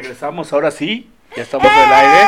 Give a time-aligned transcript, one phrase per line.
[0.00, 2.22] Regresamos, ahora sí, ya estamos en el aire.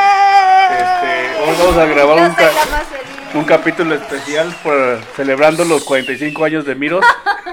[0.73, 6.75] Este, hoy vamos a grabar un, ca- capítulo especial por celebrando los 45 años de
[6.75, 7.05] Miros.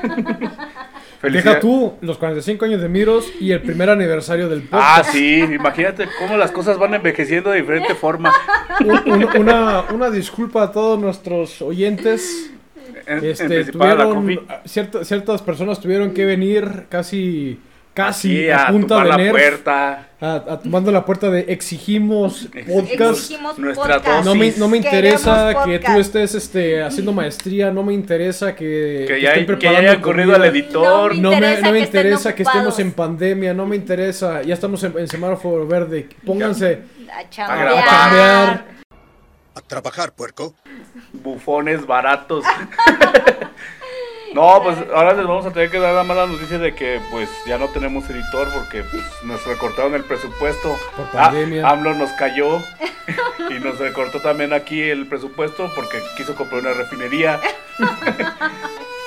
[1.21, 5.09] Deja tú los 45 años de Miros y el primer aniversario del Ah, podcast.
[5.11, 8.33] sí, imagínate cómo las cosas van envejeciendo de diferente forma.
[8.85, 12.51] Un- un- una, una disculpa a todos nuestros oyentes.
[13.05, 17.59] En, en Este, la tuvieron, cofi- cierta- ciertas personas tuvieron que venir casi,
[17.95, 20.09] casi Sí, a, a punta de la nerf, puerta.
[20.21, 23.17] a, a tomando la puerta de exigimos podcast.
[23.19, 24.25] Exigimos Nuestra podcast.
[24.25, 28.53] No me, no me interesa Queremos que tú estés este, haciendo maestría, no me interesa
[28.53, 31.15] que, Que que ya, estén que ya preparando hayan corrido al editor.
[31.15, 34.43] No me, interesa no me que estén interesa que estemos en pandemia, no me interesa.
[34.43, 36.09] Ya estamos en, en semáforo verde.
[36.25, 36.81] Pónganse.
[37.11, 38.65] A chambear.
[39.55, 40.53] A trabajar, puerco.
[41.13, 42.43] bufones baratos.
[44.35, 47.29] no, pues ahora les vamos a tener que dar la mala noticia de que pues
[47.47, 50.75] ya no tenemos editor porque pues, nos recortaron el presupuesto.
[50.97, 51.65] Por Ah, pandemia.
[51.69, 52.59] AMLO nos cayó
[53.49, 57.39] y nos recortó también aquí el presupuesto porque quiso comprar una refinería.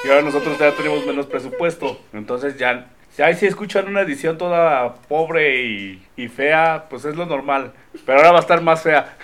[0.05, 2.01] y ahora nosotros ya tenemos menos presupuesto.
[2.15, 7.17] Entonces ya, si ahí sí escuchan una edición toda pobre y, y fea, pues es
[7.17, 7.73] lo normal.
[8.07, 9.15] Pero ahora va a estar más fea.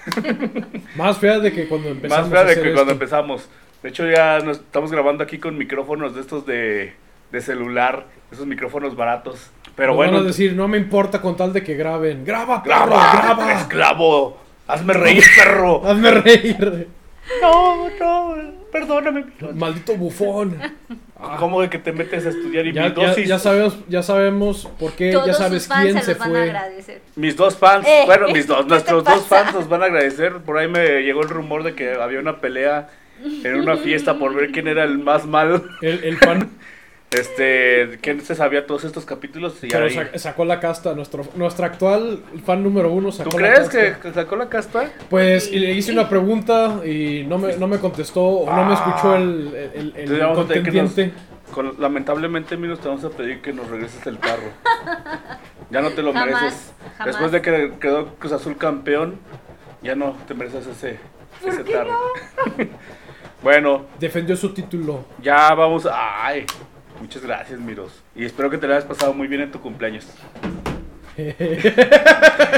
[0.97, 3.49] Más fea de que cuando empezamos Más fea de que cuando empezamos.
[3.85, 6.95] De hecho, ya nos estamos grabando aquí con micrófonos de estos de,
[7.31, 9.51] de celular, esos micrófonos baratos.
[9.77, 12.25] Pero Nos bueno, van a decir, no me importa con tal de que graben.
[12.25, 12.87] ¡Graba, perro!
[12.87, 13.53] graba, ¡Graba!
[13.53, 15.87] esclavo, hazme reír, perro.
[15.87, 16.89] ¡Hazme reír!
[17.43, 18.35] No, no,
[18.73, 19.27] perdóname.
[19.55, 20.57] ¡Maldito bufón!
[21.39, 23.29] ¿Cómo de que te metes a estudiar y Ya, mis ya, dosis?
[23.29, 26.19] ya sabemos, ya sabemos por qué, Todos ya sabes sus fans quién se se los
[26.21, 26.43] van a fue.
[26.43, 27.03] agradecer.
[27.17, 30.39] Mis dos fans, Eh, bueno, mis dos, ¿qué nuestros dos fans nos van a agradecer.
[30.39, 32.89] Por ahí me llegó el rumor de que había una pelea
[33.25, 35.65] en una fiesta por ver quién era el más malo.
[35.83, 36.51] El, el fan
[37.11, 39.63] Este, ¿quién se sabía todos estos capítulos?
[39.63, 40.95] Y ahí- sa- sacó la casta.
[40.95, 43.95] Nuestro, nuestro actual fan número uno sacó ¿Tú la crees casta.
[43.95, 44.91] que, que sacó la casta?
[45.11, 48.75] Pues y le hice una pregunta y no me, no me contestó o no me
[48.75, 51.13] escuchó el, el, el- el a que nos- contendiente.
[51.53, 54.51] con- lamentablemente, Minos, te vamos a pedir que nos regreses el carro.
[55.71, 56.73] Ya no te lo Jamás, mereces.
[56.99, 57.07] jamás.
[57.07, 59.21] Después de que quedó Cruz Azul campeón,
[59.85, 60.99] ya no te mereces ese,
[61.47, 61.93] ese carro.
[63.45, 65.05] bueno, Defendió su título.
[65.23, 65.87] ya vamos.
[65.93, 66.45] Ay,
[67.01, 67.93] muchas gracias, Miros.
[68.17, 70.07] Y espero que te la hayas pasado muy bien en tu cumpleaños.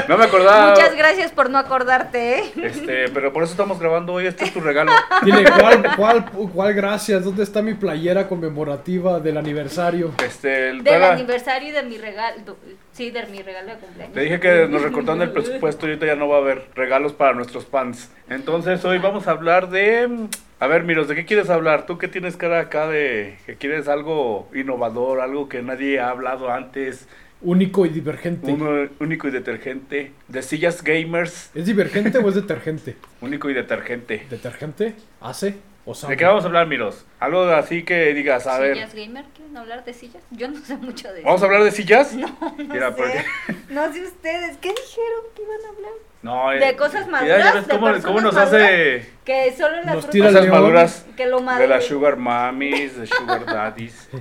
[0.07, 0.71] No me acordaba.
[0.71, 2.43] Muchas gracias por no acordarte, ¿eh?
[2.63, 4.25] Este, pero por eso estamos grabando hoy.
[4.25, 4.91] Este es tu regalo.
[5.23, 7.23] Dile, ¿cuál, cuál, ¿cuál gracias?
[7.23, 10.11] ¿Dónde está mi playera conmemorativa del aniversario?
[10.25, 12.57] Este, el- Del aniversario y de mi regalo.
[12.93, 14.13] Sí, de mi regalo de cumpleaños.
[14.15, 17.13] Te dije que nos recortaron el presupuesto y ahorita ya no va a haber regalos
[17.13, 18.09] para nuestros fans.
[18.29, 20.27] Entonces hoy vamos a hablar de...
[20.59, 21.85] A ver, Miros, ¿de qué quieres hablar?
[21.85, 26.51] Tú que tienes cara acá de que quieres algo innovador, algo que nadie ha hablado
[26.51, 27.07] antes,
[27.39, 28.51] Único y divergente.
[28.51, 32.95] uno único y detergente, de sillas gamers, ¿Es divergente o es detergente?
[33.21, 34.25] único y detergente.
[34.27, 34.95] ¿Detergente?
[35.21, 35.57] ¿Hace?
[35.85, 36.13] ¿O sabe?
[36.13, 37.05] ¿De qué vamos a hablar, Miros?
[37.19, 38.73] Algo así que digas, a ver.
[38.73, 39.25] ¿Sillas gamer?
[39.35, 40.23] ¿Quieren hablar de sillas?
[40.31, 42.13] Yo no sé mucho de ¿Vamos a hablar de sillas?
[42.15, 42.97] No, no Mira, sé.
[42.97, 43.25] porque-
[43.73, 44.57] No sé ustedes.
[44.57, 45.91] ¿Qué dijeron que iban a hablar?
[46.27, 48.53] No, eh, De cosas maduras, ya ves de cómo, cómo nos maduras.
[48.61, 51.05] hace Que solo las Nos tira cosas maduras.
[51.15, 51.67] que lo De madure.
[51.69, 54.09] las sugar mommies, de sugar daddies.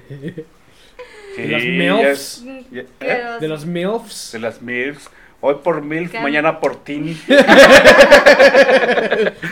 [1.36, 2.08] Sí, De las ya milfs.
[2.08, 3.22] es- ya- Que ¿eh?
[3.24, 4.32] los- De las MILFs.
[4.32, 5.10] De las milfs.
[5.42, 6.20] Hoy por milf, ¿Qué?
[6.20, 7.14] mañana por teen,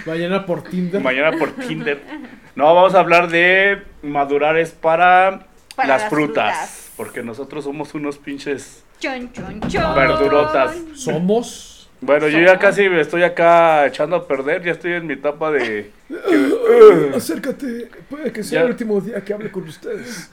[0.07, 1.01] Mañana por Tinder.
[1.03, 2.01] mañana por Tinder.
[2.55, 6.93] No, vamos a hablar de madurares para, Para las, las frutas, frutas.
[6.97, 8.85] Porque nosotros somos unos pinches...
[9.01, 9.95] Chon, chon, chon.
[9.95, 10.77] Verdurotas.
[10.95, 11.84] Somos.
[12.05, 15.51] Bueno, yo ya casi me estoy acá echando a perder, ya estoy en mi etapa
[15.51, 15.91] de...
[16.09, 17.89] que- Acércate.
[18.11, 18.65] Puede que sea Ya.
[18.65, 20.31] el último día que hable con ustedes.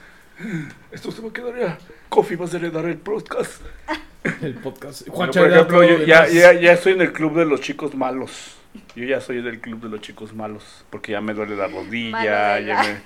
[0.90, 1.78] Esto se va a quedar ya.
[2.08, 3.62] Coffee vas a heredar el podcast.
[4.40, 5.08] El podcast.
[5.08, 8.56] Bueno, por ejemplo, yo ya, ya, ya estoy en el club de los chicos malos.
[8.94, 10.84] Yo ya soy del club de los chicos malos.
[10.90, 13.00] Porque ya me duele la rodilla, ya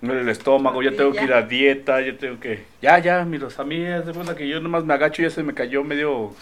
[0.00, 2.62] me duele el estómago, ya tengo que ir a dieta, ya tengo que...
[2.80, 5.30] Ya, ya, miros, a mí es de cuenta que yo nomás me agacho y ya
[5.30, 6.34] se me cayó medio...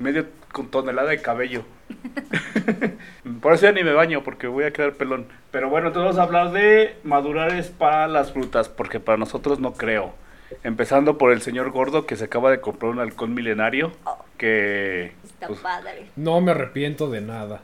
[0.00, 1.62] Medio con tonelada de cabello.
[3.40, 5.26] Por eso ya ni me baño, porque voy a quedar pelón.
[5.50, 9.74] Pero bueno, entonces vamos a hablar de madurares para las frutas, porque para nosotros no
[9.74, 10.14] creo.
[10.64, 13.92] Empezando por el señor gordo que se acaba de comprar un halcón milenario,
[14.36, 16.06] que Está pues, padre.
[16.16, 17.62] No me arrepiento de nada.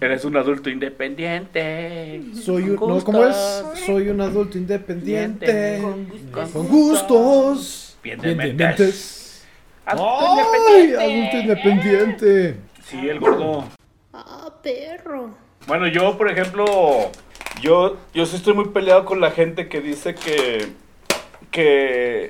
[0.00, 2.22] eres un adulto independiente.
[2.34, 3.36] Soy un, Con no, ¿cómo es?
[3.84, 5.80] Soy un adulto independiente.
[5.82, 6.50] Con gustos.
[6.52, 7.98] Con gustos.
[8.02, 9.19] Bien de Bien de mentes.
[9.90, 10.84] Adulto ¡Ay!
[10.84, 11.02] independiente.
[11.04, 12.56] Adulto independiente.
[12.84, 13.64] Sí, el gordo.
[14.12, 15.34] Ah, perro.
[15.66, 16.64] Bueno, yo, por ejemplo,
[17.60, 20.68] yo, yo sí estoy muy peleado con la gente que dice que,
[21.50, 22.28] que,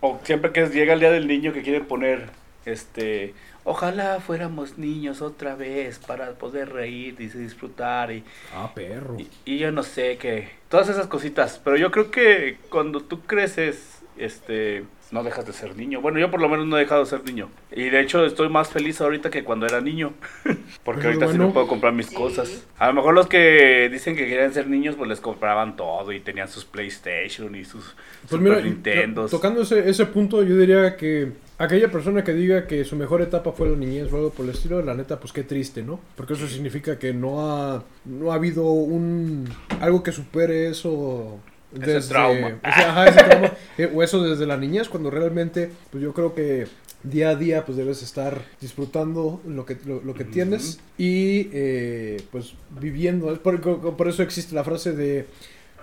[0.00, 2.30] o siempre que llega el día del niño que quiere poner
[2.64, 3.34] este,
[3.64, 8.22] ojalá fuéramos niños otra vez para poder reír y disfrutar y,
[8.54, 9.16] Ah, perro.
[9.18, 13.22] y, y yo no sé qué, todas esas cositas, pero yo creo que cuando tú
[13.22, 16.00] creces, este, no dejas de ser niño.
[16.02, 17.48] Bueno, yo por lo menos no he dejado de ser niño.
[17.74, 20.12] Y de hecho estoy más feliz ahorita que cuando era niño.
[20.84, 22.14] Porque ahorita sí me puedo comprar mis Sí.
[22.14, 22.66] cosas.
[22.78, 26.20] A lo mejor los que dicen que querían ser niños, pues les compraban todo y
[26.20, 27.84] tenían sus PlayStation y sus
[28.28, 29.30] Pues Super mira, Nintendos.
[29.30, 33.22] to- tocando ese, ese punto, yo diría que aquella persona que diga que su mejor
[33.22, 36.00] etapa fue la niñez o algo por el estilo, la neta, pues qué triste, ¿no?
[36.16, 39.48] Porque eso significa que no ha, no ha habido un
[39.80, 41.38] algo que supere eso.
[41.74, 42.48] Ese trauma.
[42.48, 46.34] ese- ajá, ese trauma, eh, o eso desde la niñez, cuando realmente, pues yo creo
[46.34, 46.66] que
[47.02, 52.22] día a día, pues debes estar disfrutando lo que, lo, lo que tienes y, eh,
[52.32, 53.32] pues, viviendo.
[53.32, 53.60] Es Por,
[53.96, 55.26] por eso existe la frase de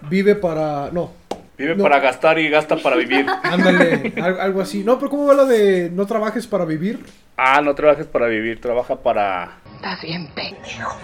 [0.09, 0.89] vive para...
[0.91, 1.11] No,
[1.57, 1.83] Vive No.
[1.83, 3.25] para gastar y gasta para vivir.
[3.43, 4.83] Ándale, al- algo así.
[4.83, 6.99] No, pero ¿cómo va lo de no trabajes para vivir?
[7.37, 10.97] ah, no trabajes para vivir, trabaja para, Estás bien pendejo.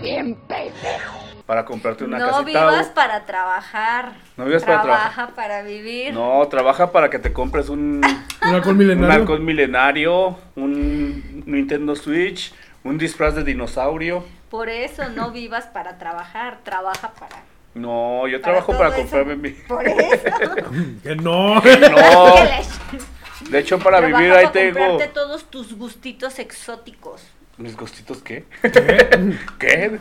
[0.00, 1.25] Bien pendejo.
[1.46, 2.44] Para comprarte una no casita.
[2.44, 4.12] vivas o- para trabajar.
[4.36, 6.12] No vivas para Trabaja para vivir.
[6.12, 8.00] No, trabaja para que te compres un,
[8.42, 9.14] Un alcohol un milenario.
[9.20, 12.52] halcón milenario, un Nintendo Switch,
[12.84, 14.24] un disfraz de dinosaurio.
[14.50, 16.58] Por eso no vivas para trabajar.
[16.64, 17.36] Trabaja para.
[17.74, 18.98] No, yo para trabajo para eso.
[18.98, 19.50] comprarme mi...
[19.68, 20.24] Por eso.
[21.02, 21.56] Que no.
[21.56, 24.78] No, ¿Qué les- de hecho para Trabaja vivir ahí para tengo...
[24.88, 27.22] comprarte todos tus gustitos exóticos.
[27.58, 28.44] ¿Mis gustitos qué?
[28.62, 29.36] ¿Qué?
[29.58, 29.98] ¿Qué?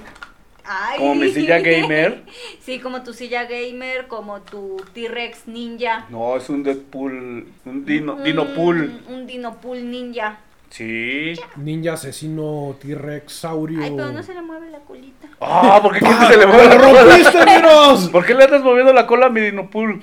[0.68, 1.00] Ay.
[1.00, 2.24] ¿Como mi silla gamer?
[2.62, 6.06] Sí, como tu silla gamer, como tu T-Rex ninja.
[6.10, 9.02] No, es un Deadpool, un Dino, Un- Dinopool.
[9.08, 10.40] Un Dinopool ninja.
[10.70, 11.36] Sí.
[11.58, 13.84] Ninja asesino T-Rex saurio.
[13.84, 15.28] Ay, pero no se le mueve la colita.
[15.40, 18.10] Ah, ¿por qué que se le mueva ¡Lo la rompiste, miros!
[18.12, 20.02] ¿Por qué le andas moviendo la cola a mi Dinopool?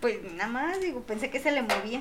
[0.00, 2.00] Pues nada más, digo, pensé que se le movía.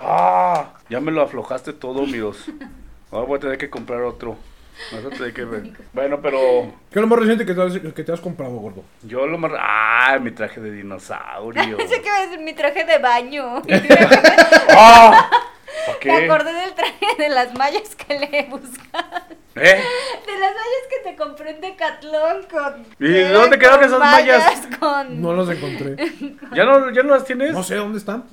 [0.00, 2.46] Ah, ya me lo aflojaste todo, miros.
[3.10, 4.36] Ahora voy a tener que comprar otro.
[5.34, 5.70] Que ver.
[5.92, 8.84] Bueno, pero ¿Qué es lo más reciente que te has, que te has comprado, gordo?
[9.02, 9.52] yo lo más...
[9.58, 11.76] Ah, mi traje de dinosaurio.
[11.76, 13.62] Pensé que iba a decir mi traje de baño.
[14.70, 15.30] ¡Ah!
[15.86, 19.26] ¿Para Me acordé del traje de las mallas que le buscaba.
[19.56, 19.82] ¿Eh?
[20.26, 22.86] De las mallas que te compré en Decathlon con...
[22.98, 24.66] ¿Y de dónde quedaron esas mallas?
[24.78, 25.20] Con...
[25.20, 25.96] No las encontré.
[26.52, 27.52] ¿Ya no, ¿Ya no las tienes?
[27.52, 28.24] No sé dónde están.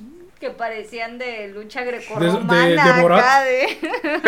[0.42, 3.20] Que parecían de lucha grecorromana de- de Borat.
[3.20, 3.64] acá de...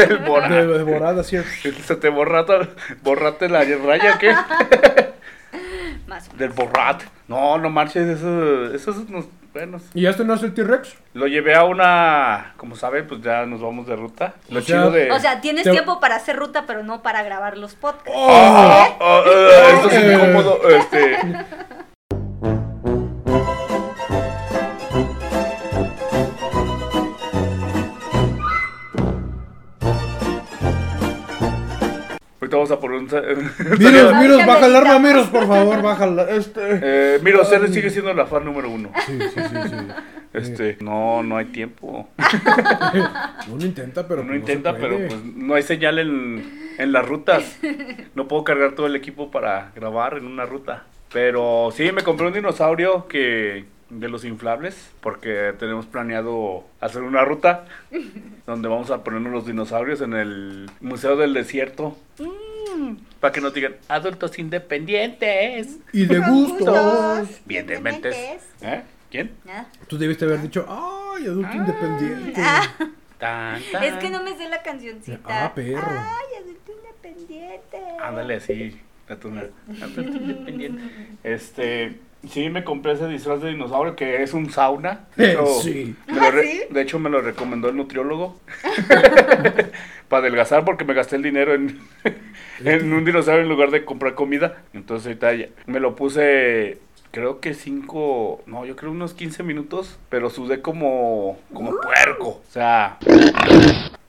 [0.03, 1.37] El borra- De, de Borada, así.
[1.85, 2.69] Se te borrata,
[3.01, 4.33] borrate la raya, ¿qué?
[6.07, 6.35] Más.
[6.37, 7.01] Del borrat.
[7.27, 9.83] No, no marches, eso, eso es unos buenos.
[9.93, 10.95] ¿Y ya estrenaste el T-Rex?
[11.13, 14.33] Lo llevé a una, como saben, pues ya nos vamos de ruta.
[14.49, 15.11] Lo O sea- chido de...
[15.11, 18.11] O sea, tienes Te- tiempo para hacer ruta, pero no para grabar los podcasts.
[18.15, 21.17] Ah, ah, ah, esto es incómodo, este...
[32.55, 33.05] Vamos a poner un...
[33.79, 36.29] Miros, miros, baja el arma, miros, por favor, bájala.
[36.29, 36.61] Este.
[36.61, 38.91] Eh, mira, usted sigue siendo la fan número uno.
[39.05, 39.75] Sí, sí, sí, sí.
[40.33, 42.09] Este, no, no hay tiempo.
[43.51, 44.21] Uno intenta, pero.
[44.21, 47.59] Uno pues, no se intenta, pero pues no hay señal en, en las rutas.
[48.15, 50.85] No puedo cargar todo el equipo para grabar en una ruta.
[51.13, 53.65] Pero sí, me compré un dinosaurio que
[53.99, 57.65] de los inflables porque tenemos planeado hacer una ruta
[58.45, 61.97] donde vamos a ponernos los dinosaurios en el Museo del Desierto.
[62.19, 65.77] Mm, para que nos digan adultos independientes.
[65.91, 67.27] Y de gustos.
[67.45, 68.15] Bien de mentes.
[68.61, 68.81] ¿Eh?
[69.09, 69.31] ¿Quién?
[69.87, 72.41] Tú debiste haber dicho, ay, adulto independiente.
[72.43, 72.67] Ah,
[73.19, 73.83] Tan, tan.
[73.83, 75.45] es que no me sé la cancioncita.
[75.45, 75.87] Ah, perro.
[75.87, 77.77] Ay, adulto independiente.
[78.01, 78.35] Ándale
[79.17, 79.29] tu
[79.81, 80.83] adulto independiente.
[81.23, 85.05] Este, sí, me compré ese disfraz de dinosaurio que es un sauna.
[85.15, 85.95] De hecho, Sí.
[86.07, 86.61] me lo ¿Ah, re- sí?
[86.69, 88.39] de hecho, me lo recomendó el nutriólogo.
[90.09, 91.79] Para adelgazar porque me gasté el dinero en,
[92.63, 94.61] en un dinosaurio en lugar de comprar comida.
[94.73, 96.77] Entonces ahorita ya- me lo puse,
[97.11, 102.41] creo que cinco, no, yo creo unos 15 minutos, pero sudé como, como puerco.
[102.47, 102.97] O sea,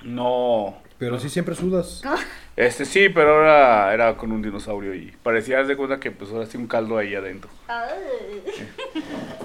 [0.03, 2.03] no, Pero sí siempre sudas.
[2.57, 6.47] este sí, pero ahora era con un dinosaurio y parecía de cuenta que pues ahora
[6.47, 7.51] sí un caldo ahí adentro.
[7.69, 8.43] Ay.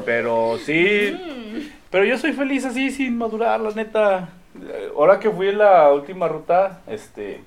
[0.05, 4.29] Pero sí, pero yo soy feliz así sin madurar, la neta.
[4.95, 7.41] Ahora que fui en la última ruta, este,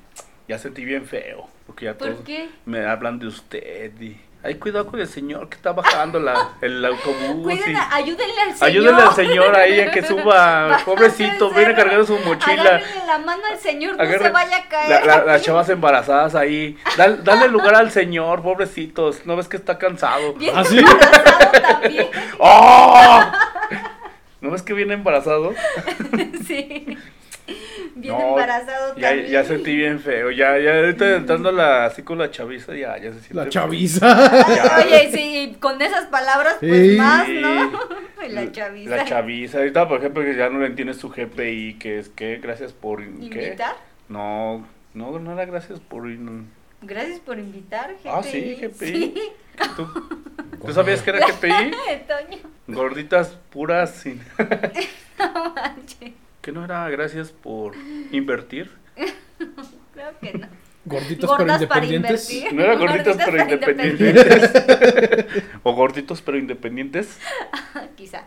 [0.49, 2.49] ya sentí bien feo, porque ya ¿Por todos qué?
[2.64, 6.84] me hablan de usted y ay, cuidado con el señor que está bajando la, el
[6.84, 7.52] autobús.
[7.66, 8.68] Y- ayúdenle al señor.
[8.68, 12.62] Ayúdenle al señor ahí a que suba, pobrecito, viene cargando su mochila.
[12.62, 15.06] Agárrenle la mano al señor, no se vaya a caer.
[15.06, 16.76] la- la- las chavas embarazadas ahí.
[16.96, 19.25] Dale, dale lugar al señor, pobrecitos.
[19.26, 20.34] ¿No ves que está cansado?
[20.34, 20.78] Bien ¿Ah, sí?
[20.78, 22.06] embarazado también.
[22.38, 23.20] ¡Oh!
[24.40, 25.54] ¿No ves que viene embarazado?
[26.46, 26.99] sí.
[27.94, 29.30] Bien No, embarazado Ya, también.
[29.30, 30.30] ya sentí bien feo.
[30.30, 33.35] Ya, ya ahorita entrando la, así con la chaviza, ya, ya se siente.
[33.35, 34.06] La chaviza.
[34.54, 34.76] Ya.
[34.87, 36.97] Oye, sí, con esas palabras, pues Sí.
[36.97, 37.73] más, ¿no?
[38.28, 38.97] La chaviza.
[38.97, 39.59] La chaviza.
[39.59, 43.00] Ahorita, por ejemplo, que ya no le entiendes su GPI, que es que gracias por.
[43.02, 43.09] ¿qué?
[43.09, 43.75] ¿Invitar?
[44.09, 46.04] No, no, no era gracias por.
[46.82, 48.09] Gracias por invitar, GPI.
[48.09, 48.87] Ah, sí, GPI.
[48.87, 49.14] Sí.
[49.76, 49.87] ¿Tú,
[50.64, 51.71] ¿tú sabías que era GPI?
[52.06, 54.21] Toño, Gorditas puras sin.
[55.18, 56.12] no manches.
[56.42, 57.75] ¿Que no era gracias por
[58.11, 58.70] invertir?
[59.94, 60.49] Creo que no.
[60.84, 62.30] Gorditas Gordas pero para independientes.
[62.32, 62.54] invertir.
[62.58, 64.50] No era gorditas pero independientes.
[65.62, 67.20] o gorditos pero independientes.
[67.96, 68.25] Quizá.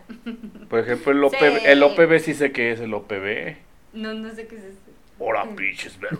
[0.70, 1.66] Por ejemplo, el, OPB, Sí.
[1.66, 3.56] el OPB sí sé que es el OPB.
[3.92, 4.78] No, no sé qué es eso.
[5.18, 6.10] Hola, pinches, ver.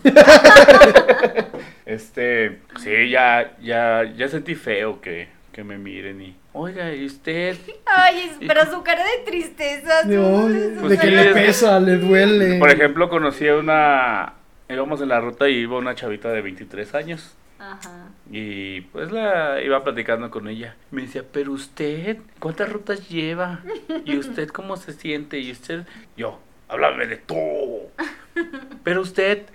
[1.86, 6.36] Este, sí, ya, ya, ya sentí feo que, que me miren y.
[6.52, 7.56] Oiga, ¿y usted?
[7.86, 10.02] Ay, pero su cara de tristeza.
[10.04, 12.58] No, de Pues que sí, le es- pesa, le duele.
[12.58, 14.34] Por ejemplo, conocí a una.
[14.68, 17.34] Íbamos en la ruta y iba una chavita de 23 años.
[17.58, 18.10] Ajá.
[18.30, 20.76] Y pues la iba platicando con ella.
[20.90, 23.60] Me decía, pero usted, ¿cuántas rutas lleva?
[24.04, 25.38] ¿Y usted cómo se siente?
[25.38, 25.86] Y usted,
[26.18, 27.90] yo, háblame de todo.
[28.84, 29.46] Pero usted.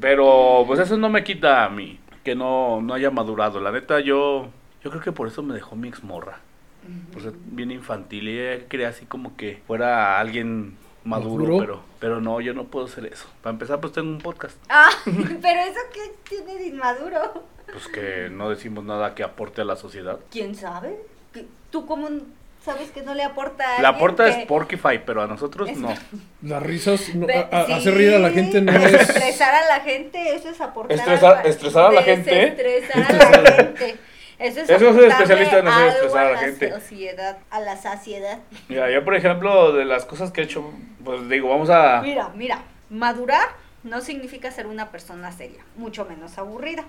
[0.00, 3.60] Pero pues eso no me quita a mí que no, no haya madurado.
[3.60, 4.48] La neta, yo,
[4.84, 6.38] yo creo que por eso me dejó mi exmorra.
[7.12, 8.28] Pues bien infantil.
[8.28, 11.58] Y ella quería así como que fuera alguien maduro, ¿Maduro?
[11.58, 13.26] pero, pero no, yo no puedo hacer eso.
[13.42, 14.56] Para empezar, pues tengo un podcast.
[14.68, 17.44] Ah, pero eso qué tiene de inmaduro.
[17.72, 20.18] Pues que no decimos nada que aporte a la sociedad.
[20.30, 20.96] ¿Quién sabe?
[21.32, 22.08] ¿Qué- ¿Tú cómo
[22.64, 25.78] sabes que no le aporta a La aporta que- es Porkify, pero a nosotros Es-
[25.78, 25.94] no.
[26.42, 28.92] Las risas, no, Ve- a- a- sí, hacer reír a la gente no es.
[28.92, 30.96] Estresar a la gente, eso es aportar.
[30.98, 32.30] Estresar- estresar a la gente.
[32.34, 33.96] Desestresar a la gente.
[34.38, 36.70] Eso es Eso es especialista en hacer algo estresar a la gente.
[36.72, 38.38] sociedad, a la saciedad.
[38.68, 40.72] Mira, yo por ejemplo, de las cosas que he hecho,
[41.04, 42.00] pues digo, vamos a...
[42.02, 43.48] Mira, mira, madurar
[43.82, 46.84] no significa ser una persona seria, mucho menos aburrida.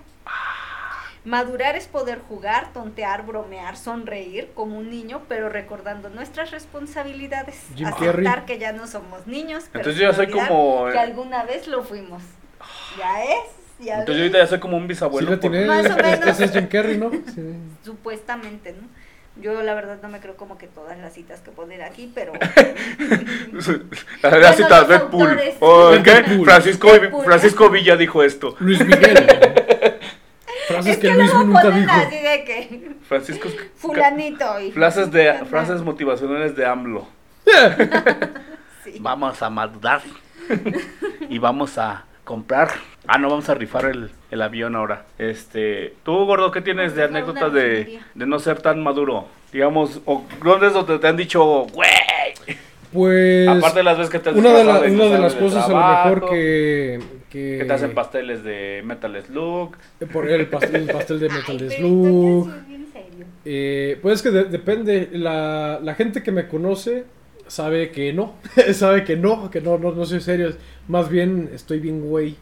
[1.24, 7.62] Madurar es poder jugar, tontear, bromear, sonreír como un niño, pero recordando nuestras responsabilidades.
[7.74, 8.44] Jim aceptar Carrey.
[8.46, 12.22] que ya no somos niños, pero Entonces yo soy como- que alguna vez lo fuimos.
[12.98, 13.38] Ya es,
[13.80, 15.30] ya Entonces yo ahorita ya soy como un Sí, bisabuelo.
[15.30, 15.66] le por- tiene.
[15.66, 16.26] Más o menos.
[16.28, 17.10] Ese es Jim Carrey, ¿no?
[17.10, 17.42] Sí.
[17.84, 18.88] Supuestamente, ¿no?
[19.42, 22.32] Yo la verdad no me creo como que todas las citas que poner aquí, pero
[24.22, 25.28] La Bueno, cita los Deadpool.
[25.30, 25.56] autores.
[25.58, 25.98] ¿O qué?
[26.10, 26.44] Deadpool.
[26.44, 27.24] Francisco, Deadpool.
[27.24, 28.54] Francisco Villa dijo esto.
[28.60, 29.26] Luis Miguel.
[30.68, 31.92] Frases es que que Luis luego nunca ponen dijo.
[31.92, 33.48] así de que Francisco...
[33.76, 37.06] fulanito y Frases, de, frases motivacionales de AMLO.
[38.84, 38.96] Sí.
[39.00, 40.00] Vamos a madurar.
[41.28, 42.70] y vamos a comprar.
[43.06, 45.04] Ah, no, vamos a rifar el, el avión ahora.
[45.18, 49.26] Este, tú, gordo, ¿qué tienes de rifar anécdotas de, de no ser tan maduro?
[49.52, 51.88] Digamos, o ¿dónde es donde te han dicho, güey?
[52.92, 53.48] Pues.
[53.48, 55.68] Aparte de las veces que te has una de, la- una de las cosas a
[55.68, 57.00] lo trabajo, mejor que.
[57.28, 59.76] Que, Que te hacen pasteles de Metal Slug.
[60.12, 62.50] Por el pastel, el pastel de Metal Ay, Slug.
[63.44, 65.08] Eh, pues es que de- depende.
[65.12, 67.04] La, la gente que me conoce
[67.48, 68.34] sabe que no.
[68.72, 70.52] sabe que no, que no, no, no soy serio.
[70.88, 72.36] Más bien estoy bien güey.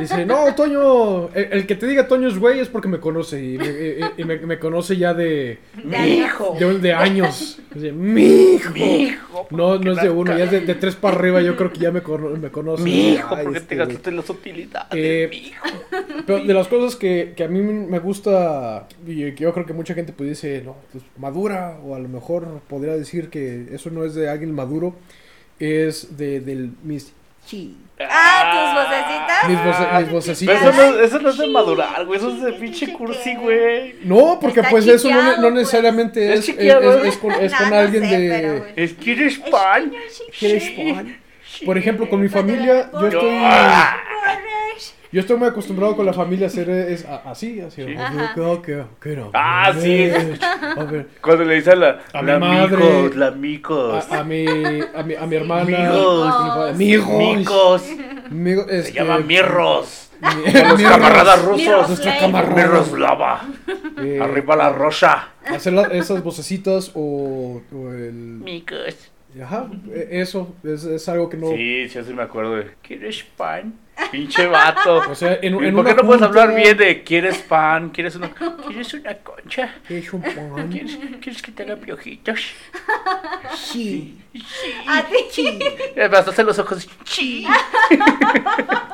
[0.00, 3.42] Dice, no, Toño, el, el que te diga Toño es güey es porque me conoce.
[3.44, 6.58] Y me, y- y me- me conoce ya de, De años.
[6.58, 7.58] de, de años.
[7.74, 9.46] Dice, mi hijo.
[9.50, 11.40] No, no es de uno, ya es de, de tres para arriba.
[11.40, 12.82] Yo creo que ya me, cono- me conoce.
[12.82, 14.88] Mijo, Ay, ¿por qué este te gastaste las utilidades?
[14.92, 15.30] Eh?
[16.26, 19.72] Pero de las cosas que, que a mí me gusta y que yo creo que
[19.72, 24.04] mucha gente dice, no, pues madura o a lo mejor podría decir que eso no
[24.04, 24.94] es de alguien maduro,
[25.58, 27.12] es de del mis
[27.48, 27.74] chi.
[28.00, 29.48] Ah, tus vocecitas.
[29.48, 30.62] Mis, voce- mis Pero vocecitas.
[30.62, 32.18] eso no, eso no es de madurar, güey.
[32.18, 33.96] Eso es de pinche cursi, güey.
[34.02, 35.52] No, porque Está pues eso no, pues.
[35.52, 38.28] necesariamente Es es, es, chiqueado, es- es con, es con No, no alguien sé, de...
[38.40, 38.66] pero.
[38.76, 39.92] Es ¿Quieres pan?
[40.38, 41.16] ¿Quieres pan?
[41.66, 43.36] Por ejemplo, con mi familia, yo estoy...
[45.10, 47.82] Yo estoy muy acostumbrado con la familia a hacer es, a- así, así.
[47.82, 47.94] Sí.
[49.32, 50.10] Ah, sí.
[50.76, 52.76] A ver, Cuando le dice a la, A la mi madre.
[52.76, 54.10] micos, la micos.
[54.12, 55.64] a, a mi, a mi, a mi hermana.
[55.64, 56.76] Migos.
[56.76, 57.18] Mijos.
[57.18, 57.82] Micos.
[58.30, 60.10] Migo- Se llama mirros.
[60.20, 61.58] mi- los camaradas rusos.
[61.66, 61.88] Mirros.
[61.88, 62.54] Nuestra camarada.
[62.54, 63.48] Mirros lava.
[64.02, 65.28] Eh, Arriba la rosa.
[65.46, 68.12] Hacer la- esas vocecitas o, o el.
[68.12, 69.10] Micos.
[69.42, 71.48] Ajá, e- eso es, es algo que no.
[71.52, 72.66] Sí, sí, así me acuerdo de.
[72.82, 73.74] ¿Quieres pan?
[74.10, 75.02] Pinche vato.
[75.10, 77.90] O sea, en, en ¿Por qué no puedes hablar bien de quieres pan?
[77.90, 78.30] ¿Quieres una,
[78.66, 79.74] ¿quieres una concha?
[79.86, 80.68] ¿Quieres un pan?
[80.70, 82.40] ¿Quieres, ¿Quieres que te haga piojitos?
[83.56, 84.18] Sí.
[84.86, 85.58] A ti.
[85.96, 86.88] Eh, Me hasta los ojos.
[87.04, 87.46] Sí.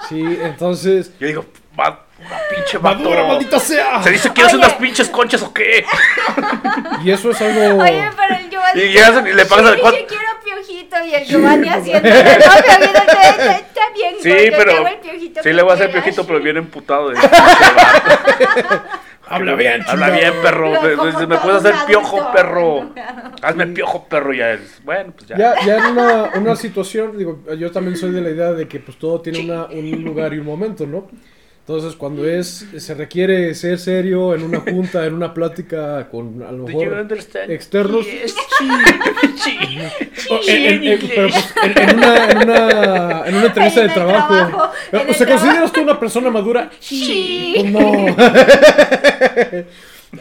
[0.08, 1.12] Sí, entonces.
[1.18, 1.46] Yo digo,
[1.78, 2.78] va, una pinche.
[2.78, 4.02] ¡Madura, maldita sea!
[4.02, 4.62] ¿Se dice quieres Oye.
[4.64, 5.84] unas pinches conchas o qué?
[7.04, 7.82] Y eso es algo.
[7.82, 10.00] Oye, pero yo Y llegas y le pagas sí, al cuatro.
[10.00, 12.08] Yo quiero piojito y el Giovanni haciendo.
[12.08, 14.14] Mira, está, bien.
[14.22, 14.86] Sí, pero.
[14.88, 17.10] el Sí, que le voy a hacer piojito, pero bien emputado.
[17.10, 17.16] De,
[19.26, 20.32] Habla bien, Habla chingado.
[20.32, 20.72] bien, perro.
[20.82, 22.32] Pero Me, me puedes hacer piojo, adulto.
[22.32, 22.90] perro.
[23.42, 24.32] Hazme piojo, perro.
[24.34, 24.80] Ya es.
[24.84, 25.36] Bueno, pues ya.
[25.36, 28.80] Ya, ya en una, una situación, digo, yo también soy de la idea de que
[28.80, 31.08] pues todo tiene una, un lugar y un momento, ¿no?
[31.66, 36.52] Entonces, cuando es se requiere ser serio en una junta, en una plática con a
[36.52, 37.06] lo mejor
[37.48, 38.34] externos, Yes,
[40.46, 43.94] en, en- en- pero, pues, en- en una, en, una, en una entrevista En de
[43.94, 44.34] trabajo,
[44.92, 46.70] en ¿se consideras tú una persona madura?
[46.80, 47.54] Sí.
[47.58, 48.16] Pues no.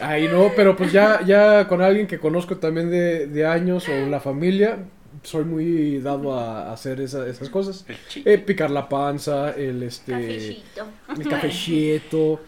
[0.00, 4.06] Ay, no, pero pues ya, ya con alguien que conozco también de, de años o
[4.08, 4.78] la familia,
[5.24, 7.84] soy muy dado a hacer esa- esas cosas.
[8.24, 10.86] Eh, picar la panza, el este Cafecito.
[11.18, 12.40] el cafecito,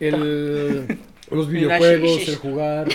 [0.00, 0.98] el
[1.30, 2.88] los videojuegos, el jugar,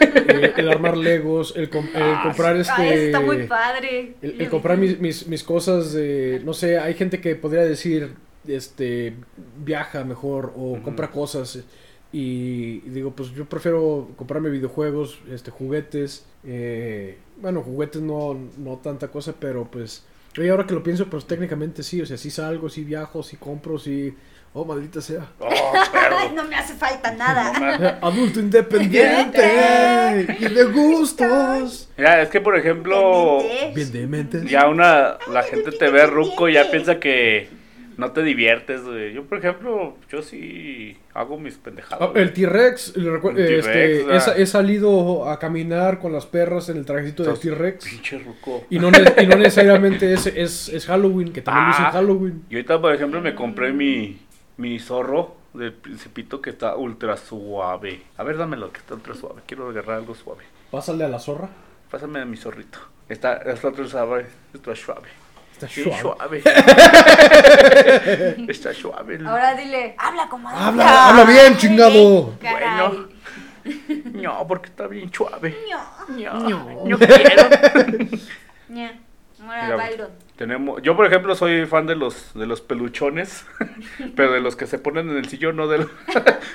[0.00, 4.14] eh, el armar legos, el, com- el comprar este Ay, está muy padre.
[4.22, 8.12] el, el comprar mis, mis, mis cosas de, no sé, hay gente que podría decir,
[8.46, 9.14] este,
[9.64, 11.64] viaja mejor o compra cosas
[12.12, 19.08] y digo, pues yo prefiero comprarme videojuegos, este, juguetes, eh, bueno, juguetes no, no tanta
[19.08, 20.04] cosa, pero pues,
[20.36, 23.36] y ahora que lo pienso, pues técnicamente sí, o sea, sí salgo, sí viajo, sí
[23.36, 24.14] compro, sí,
[24.52, 25.26] oh, maldita sea.
[25.38, 25.48] Oh,
[26.34, 27.98] no me hace falta nada.
[28.02, 31.88] Adulto independiente y de gustos.
[31.96, 33.38] Mira, es que por ejemplo,
[33.74, 34.42] Bien de mente.
[34.48, 37.48] ya una, la gente te ve ruco y ya piensa que
[37.96, 39.12] no te diviertes, güey.
[39.12, 42.10] Yo, por ejemplo, yo sí hago mis pendejadas.
[42.14, 47.22] Ah, el T-Rex, este, he, he salido a caminar con las perras en el trajecito
[47.24, 47.84] del T-Rex.
[47.88, 48.64] Pinche ruco.
[48.70, 51.90] Y no, y no necesariamente es, es, es Halloween, que también Ah.
[51.92, 52.44] Halloween.
[52.50, 54.18] Y ahorita, por ejemplo, me compré mi,
[54.56, 58.02] mi zorro del principito que está ultra suave.
[58.16, 59.42] A ver, dámelo, que está ultra suave.
[59.46, 60.44] Quiero agarrar algo suave.
[60.70, 61.48] Pásale a la zorra.
[61.90, 62.78] Pásame a mi zorrito.
[63.08, 64.26] Está, está ultra suave.
[64.52, 65.08] Está suave.
[65.54, 66.00] Está suave.
[66.00, 66.42] suave.
[68.48, 69.18] está suave.
[69.24, 70.48] Ahora dile, habla como.
[70.48, 72.34] Habla, habla bien, chingado.
[72.40, 72.88] Caray.
[72.88, 73.08] Bueno.
[74.12, 75.56] No, porque está bien suave.
[76.16, 77.48] Ño, No, no quiero.
[78.68, 78.94] Mira.
[80.36, 83.44] Tenemos, yo por ejemplo soy fan de los de los peluchones,
[84.16, 85.90] pero de los que se ponen en el sillón, no de los-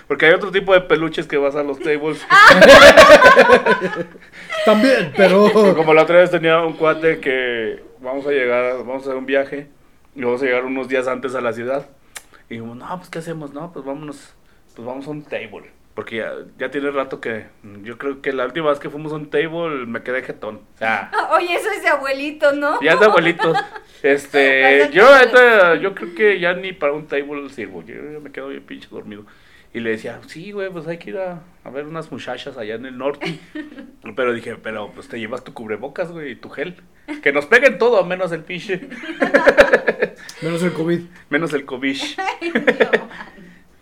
[0.07, 2.25] porque hay otro tipo de peluches que vas a los tables.
[4.65, 5.51] También, pero.
[5.75, 9.25] Como la otra vez tenía un cuate que vamos a llegar, vamos a hacer un
[9.25, 9.67] viaje
[10.15, 11.87] y vamos a llegar unos días antes a la ciudad.
[12.49, 13.53] Y dijimos, no, pues ¿qué hacemos?
[13.53, 14.33] No, pues vámonos,
[14.75, 15.71] pues vamos a un table.
[15.93, 17.47] Porque ya, ya tiene rato que,
[17.83, 20.61] yo creo que la última vez que fuimos a un table me quedé jetón.
[20.75, 22.81] O sea, Oye, eso es de abuelito, ¿no?
[22.81, 23.53] ya es de abuelito.
[24.01, 25.03] Este, yo,
[25.81, 27.83] yo creo que ya ni para un table sirvo.
[27.83, 29.25] Yo, yo me quedo bien pinche dormido.
[29.73, 32.75] Y le decía, sí, güey, pues hay que ir a, a ver unas muchachas allá
[32.75, 33.39] en el norte.
[34.15, 36.77] Pero dije, pero pues te llevas tu cubrebocas, güey, y tu gel.
[37.21, 38.87] Que nos peguen todo, menos el pinche,
[40.41, 41.01] Menos el COVID.
[41.29, 41.97] menos el COVID.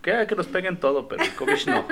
[0.02, 1.86] Que, que nos peguen todo, pero el COVID no.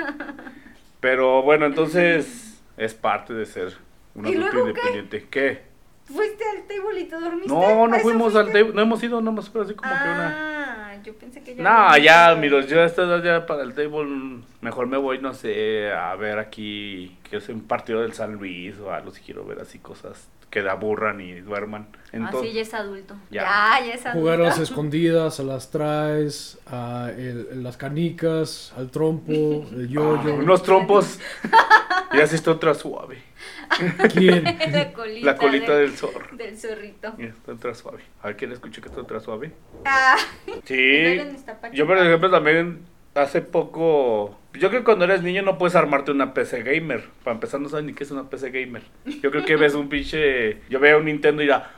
[0.99, 3.77] Pero bueno, entonces es parte de ser
[4.15, 5.27] un ¿Y adulto independiente.
[5.29, 5.61] ¿Qué?
[6.07, 7.47] ¿Fuiste al table y te dormiste?
[7.49, 10.03] No, ¿A no fuimos al table, no hemos ido, no hemos ido así como que
[10.09, 10.91] una...
[10.93, 11.63] Ah, yo pensé que ya.
[11.63, 15.33] No, ya, mira, yo a esta edad ya para el table mejor me voy, no
[15.33, 19.45] sé, a ver aquí, que es un partido del San Luis o algo si quiero
[19.45, 21.87] ver así cosas que aburran y duerman.
[21.93, 23.15] Ah, Entonces, sí, ya es adulto.
[23.29, 23.41] Ya.
[23.43, 24.19] Ya, ya, es adulto.
[24.21, 30.35] Jugar a las escondidas, a las traes, a el- las canicas, al trompo, el yoyo.
[30.35, 31.19] unos trompos
[32.13, 33.26] y así está otra suave.
[34.13, 34.43] ¿Quién?
[34.71, 35.25] la colita.
[35.25, 36.25] La colita de- del zorro.
[36.35, 37.13] Del zorrito.
[37.17, 38.03] Mira, está suave.
[38.21, 39.51] A ver quién escucha que está otra suave.
[39.85, 40.15] Ah,
[40.65, 41.19] Sí.
[41.73, 44.37] Yo, por ejemplo, también hace poco.
[44.53, 47.03] Yo creo que cuando eres niño no puedes armarte una PC gamer.
[47.23, 48.83] Para empezar, no sabes ni qué es una PC gamer.
[49.21, 50.61] Yo creo que ves un pinche.
[50.69, 51.71] Yo veo un Nintendo y ya.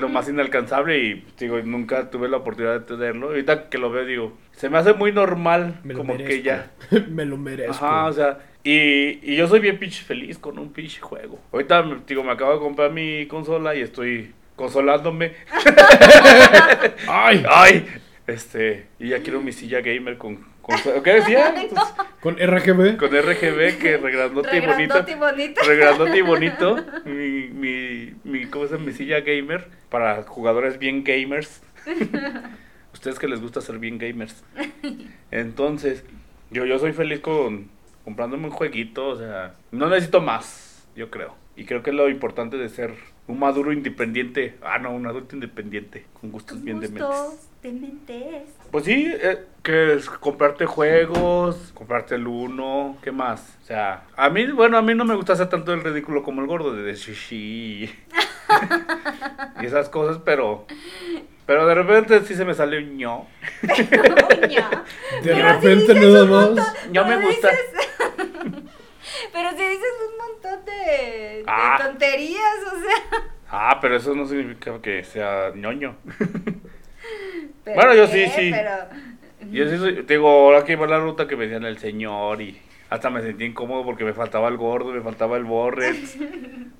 [0.00, 3.28] Lo más inalcanzable y digo, nunca tuve la oportunidad de tenerlo.
[3.28, 5.80] Ahorita que lo veo, digo, se me hace muy normal.
[5.94, 6.28] Como merezco.
[6.28, 6.70] que ya.
[7.08, 7.84] Me lo merezco.
[7.84, 11.38] Ajá, o sea, y, y yo soy bien pinche feliz con un pinche juego.
[11.52, 15.32] Ahorita, digo, me acabo de comprar mi consola y estoy consolándome.
[17.08, 17.44] ¡Ay!
[17.48, 17.86] ¡Ay!
[18.26, 21.54] Este, y ya quiero mi silla gamer con, con ¿qué decía?
[22.22, 22.96] Pues, Con RGB.
[22.98, 24.94] con RGB, que regrandote y bonito.
[24.94, 25.60] Regrandote y bonito.
[25.66, 26.76] Regrandote y bonito.
[27.04, 28.86] Mi, mi, mi, ¿cómo se llama?
[28.86, 31.62] Mi silla gamer para jugadores bien gamers.
[32.94, 34.44] Ustedes que les gusta ser bien gamers.
[35.32, 36.04] Entonces,
[36.50, 37.68] yo, yo soy feliz con
[38.04, 41.34] comprándome un jueguito, o sea, no necesito más, yo creo.
[41.56, 42.94] Y creo que es lo importante de ser
[43.26, 44.56] un maduro independiente.
[44.62, 47.50] Ah, no, un adulto independiente, con gustos bien dementes.
[47.62, 47.80] Gustos.
[47.80, 48.48] dementes.
[48.70, 53.56] Pues sí, eh, que es comprarte juegos, comprarte el uno, ¿qué más?
[53.62, 56.40] O sea, a mí, bueno, a mí no me gusta hacer tanto el ridículo como
[56.40, 57.94] el gordo de decir sí.
[59.60, 60.66] y esas cosas, pero
[61.46, 63.26] pero de repente sí se me sale un ño.
[63.62, 63.84] De
[65.22, 67.08] Pero si repente dices nada más.
[67.08, 67.50] me gusta.
[67.50, 68.68] dices-
[69.32, 71.78] Pero si dices un montón de, de Ah.
[71.82, 73.22] tonterías, o sea.
[73.50, 75.96] Ah, pero eso no significa que sea ñoño.
[77.64, 78.26] ¿pero Bueno, yo qué?
[78.28, 78.50] sí, sí.
[78.52, 78.70] Pero,
[79.50, 82.60] Yo sí soy, digo, ahora que iba la ruta que me decían el señor y
[82.90, 86.16] hasta me sentí incómodo porque me faltaba el gordo, me faltaba el borres.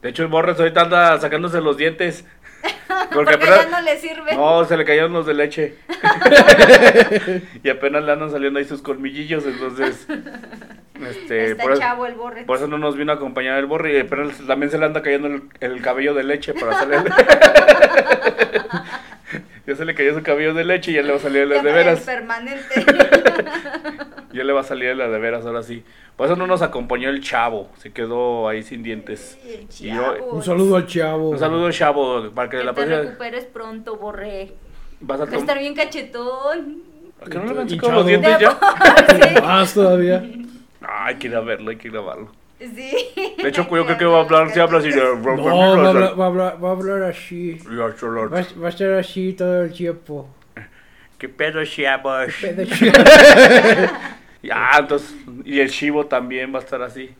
[0.03, 2.25] De hecho, el borres ahorita anda sacándose los dientes.
[3.15, 4.35] porque apenas- ya no le sirve.
[4.37, 5.75] No, se le cayeron los de leche.
[7.65, 10.07] y apenas le andan saliendo ahí sus colmillillos, entonces.
[11.05, 12.45] Este, Está por, eso, chavo el borre.
[12.45, 15.03] por eso no nos vino a acompañar el borre, y pero también se le anda
[15.03, 17.11] cayendo el, el cabello de leche para hacerle.
[19.67, 21.51] ya se le cayó su cabello de leche y ya le va a salir el
[21.51, 22.01] Ya de veras.
[22.01, 22.63] permanente.
[24.33, 25.85] Ya le va a salir el de veras ahora sí.
[26.17, 29.39] Por eso no nos acompañó el chavo, se quedó ahí sin dientes.
[29.45, 30.27] El Y yo- chavo.
[30.33, 31.31] Un saludo al chavo.
[31.31, 34.53] Un saludo chavo, para que, Que la te próxima recuperes pronto, borre.
[35.01, 36.83] vas a Va a estar bien cachetón.
[37.21, 38.59] ¿A qué no le sacado los dientes ya?
[39.43, 40.25] Más todavía.
[40.81, 42.33] Ah, hay que ir a verlo, hay que ir a verlo.
[42.75, 42.93] Sí.
[43.43, 44.91] De hecho, yo creo que va a hablar, si habla así.
[44.91, 47.59] No, va a hablar, va a hablar, va a hablar así.
[48.33, 50.29] Va, a- va a estar así todo el tiempo.
[51.19, 52.33] ¿Qué pedo, chavos?
[52.41, 52.65] Pedo
[54.43, 57.11] Ya, entonces, y el chivo también va a estar así.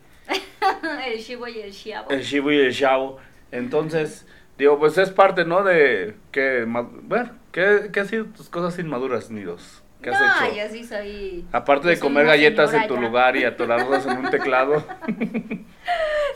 [1.05, 2.09] el chivo y el chiavo.
[2.11, 3.17] El chivo y el chavo.
[3.51, 4.25] Entonces,
[4.57, 5.63] digo, pues es parte, ¿no?
[5.63, 9.82] De que, bueno, ¿qué, qué han sido tus cosas inmaduras, Nidos?
[10.03, 10.55] ¿Qué has no, hecho?
[10.55, 11.45] yo sí soy.
[11.51, 13.01] Aparte de soy comer galletas en tu ya.
[13.01, 14.85] lugar y atorarlas en un teclado.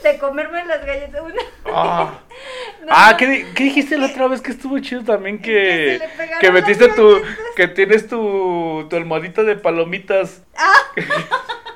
[0.04, 1.22] De comerme las galletas.
[1.22, 1.34] Una...
[1.66, 2.20] Ah,
[2.82, 3.18] No, ah no.
[3.18, 5.40] ¿qué, di- qué dijiste la otra vez que estuvo chido también?
[5.42, 6.00] Que
[6.40, 7.10] Que, metiste tu.
[7.10, 7.36] galletas.
[7.56, 10.44] Que tienes tu, tu almohadita de palomitas.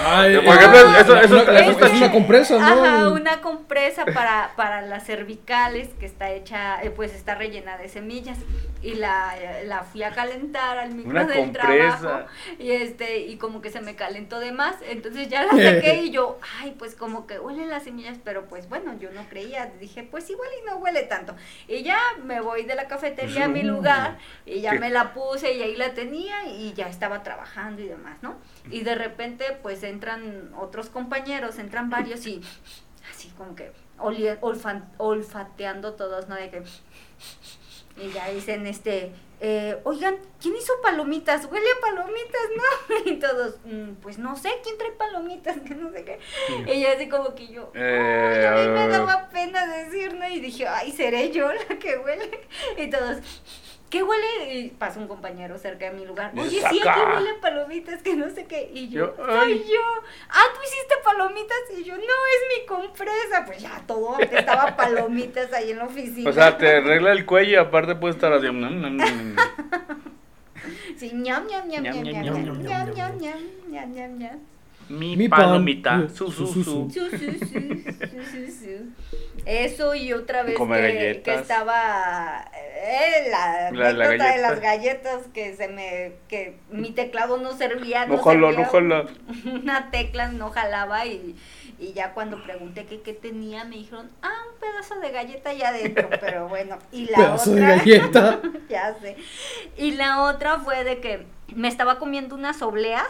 [0.00, 2.84] Ay, Por ejemplo, eso- eso una- está- eso es una compresa, ¿no?
[2.84, 7.88] Ajá, una compresa para, para las cervicales que está hecha, eh, pues está rellena de
[7.88, 8.38] semillas.
[8.80, 9.34] Y la,
[9.64, 11.98] la fui a calentar al micro Una del compresa.
[11.98, 12.26] trabajo.
[12.60, 14.76] Y este, y como que se me calentó de más.
[14.88, 15.50] Entonces ya la
[15.82, 19.24] saqué y yo, ay, pues como que huelen las semillas, pero pues bueno, yo no
[19.28, 19.66] creía.
[19.80, 21.34] Dije, pues igual y no huele tanto.
[21.66, 24.78] Y ya me voy de la cafetería a mi lugar y ya ¿Qué?
[24.78, 28.36] me la puse y ahí la tenía y ya estaba trabajando y demás, ¿no?
[28.70, 32.40] Y de repente pues entran otros compañeros, entran varios y
[33.10, 36.34] así como que olfan- olfateando todos, ¿no?
[36.36, 36.62] De que...
[38.00, 41.46] Y ya dicen, este, eh, oigan, ¿quién hizo palomitas?
[41.46, 42.94] Huele a palomitas, ¿no?
[43.10, 45.56] Y todos, "Mm, pues no sé, ¿quién trae palomitas?
[45.66, 46.20] Que no sé qué.
[46.72, 50.28] Y ya así como que yo, Eh, a mí me daba pena decir, ¿no?
[50.28, 52.46] Y dije, ay, ¿seré yo la que huele?
[52.78, 53.16] Y todos,
[53.90, 54.54] ¿qué huele?
[54.54, 56.32] Y pasa un compañero cerca de mi lugar.
[56.36, 58.70] Oye, sí, aquí huele palomitas, que no sé qué.
[58.72, 59.64] Y yo, Yo, soy ay.
[59.70, 59.80] yo.
[60.28, 61.58] Ah, ¿tú hiciste palomitas?
[61.76, 63.44] Y yo, no, es mi compresa.
[63.46, 66.28] Pues ya todo, estaba palomitas ahí en la oficina.
[66.28, 68.46] O sea, te arregla el cuello y aparte puede estar así.
[68.50, 69.36] mm, mm, mm.
[70.96, 73.38] Sí, ñam, Ñam, ñam, ñam, ñam, ñam, ñam, ñam, ñam, ñam,
[73.70, 74.38] ñam, ñam, ñam.
[74.88, 76.02] Mi, palomita.
[76.06, 76.88] Eh, Su, su, su.
[79.46, 81.22] Eso y otra vez Comer que, galletas.
[81.36, 86.90] que estaba eh, la, La- la anécdota de las galletas que se me que mi
[86.90, 88.66] teclado no servía, no, No servía, no
[89.62, 91.36] una tecla no jalaba y,
[91.78, 95.68] y ya cuando pregunté que qué tenía me dijeron, "Ah, un pedazo de galleta allá
[95.68, 98.40] adentro", pero bueno, y la Pedazo de otra galleta.
[98.68, 99.16] ya sé.
[99.78, 101.24] Y la otra fue de que
[101.54, 103.06] me estaba comiendo unas obleas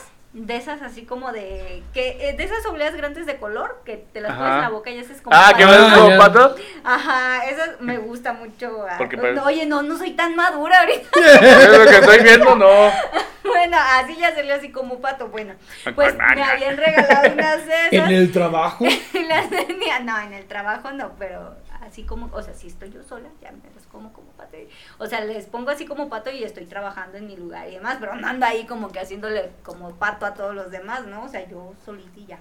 [0.46, 4.20] de esas así como de que eh, de esas obleas grandes de color que te
[4.20, 4.38] las Ajá.
[4.40, 5.82] pones en la boca y haces como Ah, que pato.
[5.82, 6.56] ves como pato.
[6.84, 8.86] Ajá, esas me gusta mucho.
[8.88, 11.08] ah, Porque parece- oye, no, no soy tan madura ahorita.
[11.18, 12.66] Es lo que estoy viendo, no.
[13.44, 15.28] bueno, así ya salió así como pato.
[15.28, 15.54] Bueno,
[15.94, 17.92] pues me habían regalado unas de esas.
[17.92, 18.84] En el trabajo.
[19.28, 21.56] las tenía, no, en el trabajo no, pero
[21.88, 24.56] así como, o sea, si estoy yo sola, ya me las como como pato.
[24.98, 27.96] O sea, les pongo así como pato y estoy trabajando en mi lugar y demás,
[28.00, 31.24] pero no ando ahí como que haciéndole como pato a todos los demás, ¿no?
[31.24, 32.38] O sea, yo solitilla.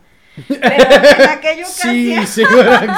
[0.47, 2.43] Pero en aquella Sí, ocasión, sí,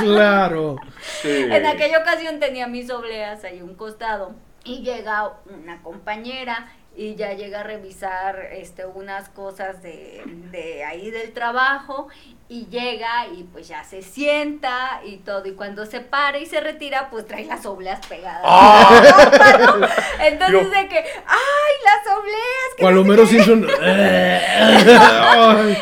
[0.02, 0.76] claro.
[1.22, 1.30] Sí.
[1.50, 4.34] en aquella ocasión tenía mis obleas ahí un costado
[4.66, 10.21] y llega una compañera y ya llega a revisar este unas cosas de,
[10.52, 12.08] de ahí del trabajo
[12.49, 16.60] y llega y pues ya se sienta y todo y cuando se para y se
[16.60, 19.88] retira pues trae las obleas pegadas ¡Ah!
[20.23, 23.30] entonces Yo- de que ay las obleas que Cual no sé Homero qué".
[23.30, 23.67] Simpson.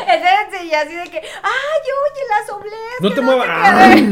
[0.08, 3.48] Entonces y así de que ay oye las obleas No te muevas.
[3.48, 4.08] qué".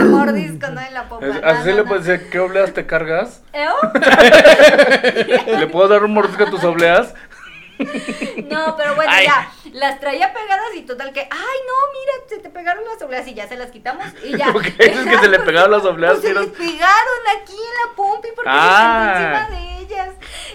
[0.04, 1.26] Mordisco, no en la popa.
[1.44, 1.84] Así le no.
[1.84, 3.42] puedes decir, ¿qué obleas te cargas?
[3.52, 3.66] ¿Eh?
[5.58, 7.14] ¿Le puedo dar un mordisco a tus obleas?
[8.50, 9.26] No, pero bueno, Ay.
[9.26, 9.50] ya.
[9.72, 13.34] Las traía pegadas y total que, ay, no, mira, se te pegaron las obleas y
[13.34, 14.52] ya se las quitamos y ya.
[14.52, 16.12] ¿Por qué dices que se le pegaron las obleas?
[16.14, 16.48] Pues se ¿Vieron?
[16.48, 19.14] les pegaron aquí en la pompi porque Ah.
[19.16, 20.08] se encima de ellas.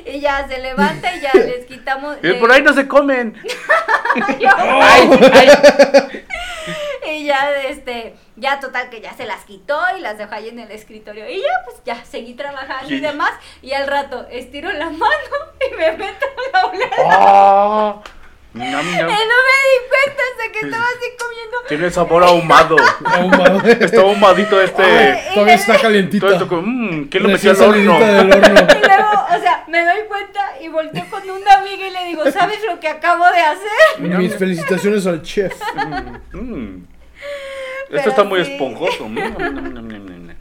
[0.06, 2.18] Y ya se levanta y ya les quitamos.
[2.22, 3.42] Y le- por ahí no se comen.
[4.40, 6.26] Yo- Ay, ay.
[7.08, 10.60] Y ya, este, ya total que ya se las quitó y las dejó ahí en
[10.60, 11.30] el escritorio.
[11.30, 13.32] Y ya, pues ya seguí trabajando y demás.
[13.62, 15.36] Y al rato estiro la mano
[15.72, 16.90] y me meto la oblea.
[17.12, 18.02] Ah.
[18.54, 18.98] Y no me di
[19.90, 21.58] cuenta hasta que estaba así comiendo.
[21.68, 22.78] Tiene sabor ahumado.
[23.04, 23.62] Ahumado.
[23.68, 24.84] Está ahumadito este.
[24.84, 26.26] Ay, Todavía está calientita.
[26.26, 28.00] Todo esto como, mmm, ¿quién lo metió al horno?
[28.00, 28.68] salidita del horno.
[28.76, 32.32] Y luego, o sea, me doy cuenta y volteo con una amiga y le digo,
[32.32, 34.18] ¿sabes lo que acabo de hacer?
[34.18, 35.54] Mis felicitaciones al chef.
[36.32, 36.84] Mm.
[37.88, 39.08] Pero Esto está muy esponjoso.
[39.08, 40.32] Mm, mm, mm, mm, mm, mm.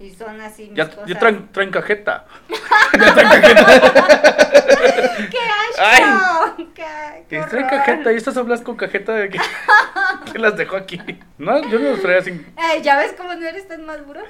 [0.00, 1.06] Y son así mis Ya, cosas.
[1.06, 2.24] ya traen, traen cajeta.
[5.30, 5.38] ¡Qué
[5.80, 6.54] asco!
[6.56, 6.64] ¡Qué,
[7.28, 7.68] qué Y traen horror!
[7.70, 8.12] cajeta.
[8.12, 9.38] ¿Y estas hablas con cajeta de que,
[10.32, 11.00] que las dejó aquí?
[11.38, 12.46] No, yo no los traía sin.
[12.56, 14.20] Ay, ¿Ya ves cómo no eres tan maduro?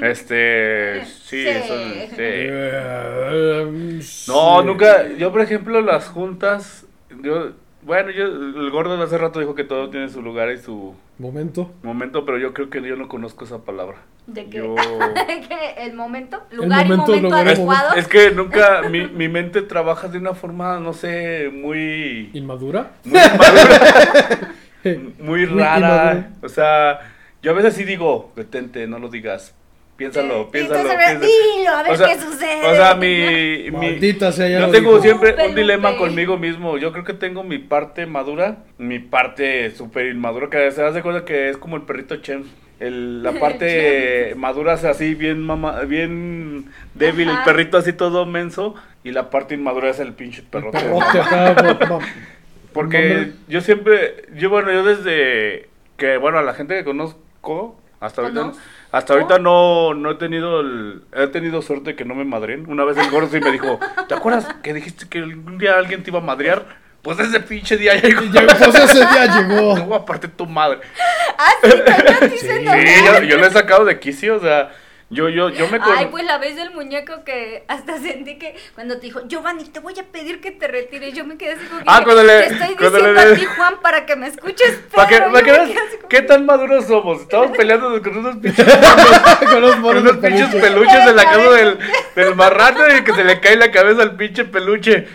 [0.00, 1.04] Este.
[1.04, 1.48] Sí, Sí.
[1.48, 1.76] eso.
[1.76, 2.14] sí.
[2.18, 5.08] Eh, No, nunca.
[5.16, 6.86] Yo, por ejemplo, las juntas.
[7.22, 7.52] Yo,
[7.86, 10.94] bueno, yo, el gordo de hace rato dijo que todo tiene su lugar y su
[11.18, 11.70] Momento.
[11.82, 13.98] momento, pero yo creo que yo no conozco esa palabra.
[14.26, 14.58] ¿De qué?
[14.58, 14.74] Yo.
[15.48, 15.74] ¿Qué?
[15.78, 16.42] ¿El momento?
[16.50, 17.94] ¿Lugar momento, y momento lugar adecuado?
[17.94, 18.82] Es que nunca.
[18.90, 22.30] Mi, mi mente trabaja de una forma, no sé, muy.
[22.34, 22.90] ¿Inmadura?
[23.04, 24.48] Muy madura,
[24.84, 25.78] muy Muy rara.
[25.78, 26.30] inmadura.
[26.42, 27.00] O sea,
[27.40, 29.54] yo a veces sí digo, detente, no lo digas.
[29.96, 30.80] Piénsalo, piénsalo.
[30.80, 31.54] entonces, a ver, piénsalo.
[31.58, 32.66] dilo, a ver O sea, qué sucede.
[32.66, 33.70] O sea, mi.
[33.70, 35.02] mi Maldita sea, ya yo lo tengo dijo.
[35.02, 36.76] siempre un dilema conmigo mismo.
[36.78, 41.24] Yo creo que tengo mi parte madura, mi parte súper inmadura, que se hace cuenta
[41.24, 42.44] que es como el perrito Chen.
[42.78, 48.74] El- la parte madura es así, bien mama, bien débil, el perrito así todo menso,
[49.02, 50.78] y la parte inmadura es el pinche perrote.
[52.72, 58.20] Porque yo siempre, yo bueno, yo desde que, bueno, a la gente que conozco, hasta
[58.22, 58.52] ahorita,
[58.92, 62.68] Hasta ahorita no, no he tenido el, he tenido suerte que no me madren.
[62.68, 66.02] Una vez el gordo sí me dijo, ¿te acuerdas que dijiste que un día alguien
[66.02, 66.64] te iba a madrear?
[67.02, 68.22] Pues ese pinche día llegó.
[68.32, 69.76] Pues ese día llegó.
[69.76, 70.80] Luego aparte tu madre.
[71.38, 74.72] Ah, sí, te Sí, hice yo, yo lo he sacado de quicio, o sea,
[75.08, 78.96] yo, yo, yo me Ay, pues la vez del muñeco que hasta sentí que cuando
[78.96, 81.78] te dijo, Giovanni, te voy a pedir que te retires, yo me quedé así como
[81.78, 84.26] que Ah, cuando le- te estoy cuando diciendo le- a ti, Juan, para que me
[84.26, 85.70] escuches, ¿Para que, para que veas
[86.08, 87.22] qué tan maduros somos?
[87.22, 88.66] Estamos peleando con unos pinches
[89.48, 90.60] Con los Con unos pinches peluche.
[90.60, 91.78] peluches de la casa del,
[92.16, 95.06] del marrano y que se le cae la cabeza al pinche peluche.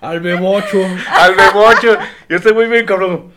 [0.00, 0.84] Al bebocho.
[1.10, 1.96] Al bebocho.
[2.28, 3.32] Yo estoy muy bien, cabrón.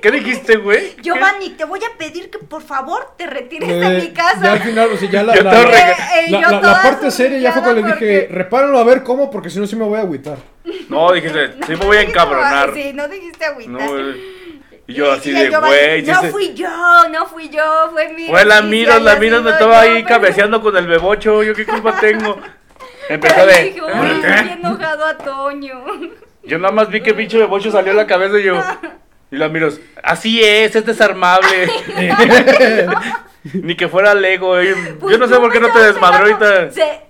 [0.00, 0.94] ¿Qué dijiste, güey?
[1.02, 4.40] Giovanni, te voy a pedir que por favor te retires Eh, de mi casa.
[4.42, 7.52] Ya al final, o sea, ya la, Eh, eh, la- la- la parte seria ya
[7.52, 10.02] fue cuando le dije, repáralo a ver cómo, porque si no sí me voy a
[10.02, 10.38] agüitar.
[10.88, 12.72] No, dijiste, sí me voy a encabronar.
[12.74, 13.70] Sí, no dijiste agüita.
[13.72, 14.40] No, güey.
[14.86, 16.02] y yo así Y de, güey.
[16.02, 16.68] No fui yo,
[17.10, 18.26] no fui yo, fue mi.
[18.28, 21.42] Fue la Miros, la Miros me estaba ahí cabeceando cabeceando con el bebocho.
[21.42, 22.38] ¿Yo qué culpa tengo?
[23.08, 23.62] Empezó de.
[23.64, 25.84] dije, "Uy, estoy enojado a Toño.
[26.44, 28.54] Yo nada más vi que el pinche bebocho salió a la cabeza y yo.
[29.32, 31.70] Y la Miros, así es, es desarmable.
[33.54, 34.54] Ni que fuera Lego.
[34.98, 36.70] Pues Yo no sé tú por qué no te desmadró ahorita.
[36.72, 37.00] Se,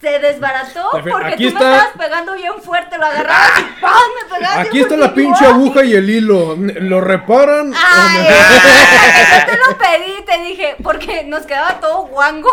[0.00, 3.92] se desbarató Aquí porque tú está- me estabas pegando bien fuerte, lo agarrabas y ¡pam!
[4.22, 4.66] me pegabas.
[4.66, 6.56] Aquí está la pinche aguja y el hilo.
[6.58, 7.72] ¿Lo reparan?
[7.72, 12.50] o Ay, yo te lo pedí, te dije, porque nos quedaba todo guango.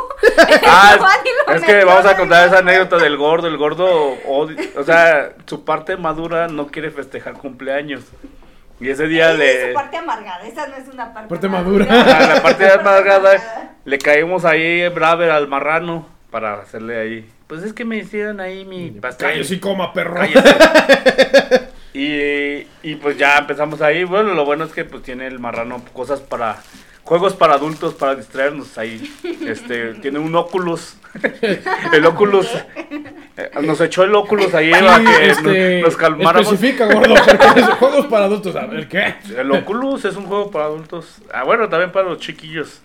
[0.66, 0.98] Ah,
[1.56, 3.48] es que vamos a contar esa anécdota del gordo.
[3.48, 8.04] El gordo, odi- o sea, su parte madura no quiere festejar cumpleaños.
[8.80, 9.62] Y ese día Esa le.
[9.62, 11.86] es su parte amargada, esa no es una parte, Parte madura.
[11.86, 17.30] A la parte amargada le caímos ahí braver al marrano para hacerle ahí.
[17.48, 19.30] Pues es que me hicieron ahí mi pastel.
[19.30, 20.22] Cállese y coma, perro.
[21.94, 24.04] Y, y pues ya empezamos ahí.
[24.04, 26.58] Bueno, lo bueno es que pues tiene el marrano cosas para
[27.06, 29.10] juegos para adultos para distraernos ahí.
[29.46, 30.98] Este tiene un Oculus.
[31.94, 32.46] el Oculus
[33.38, 36.52] eh, nos echó el Oculus ahí para Sí, que este, nos, nos calmáramos.
[36.52, 37.15] Especifica, gordo,
[37.80, 38.54] juegos para adultos.
[38.58, 39.15] A ver, ¿qué?
[39.38, 41.22] El Oculus es un juego para adultos.
[41.34, 42.82] Ah, bueno, también para los chiquillos.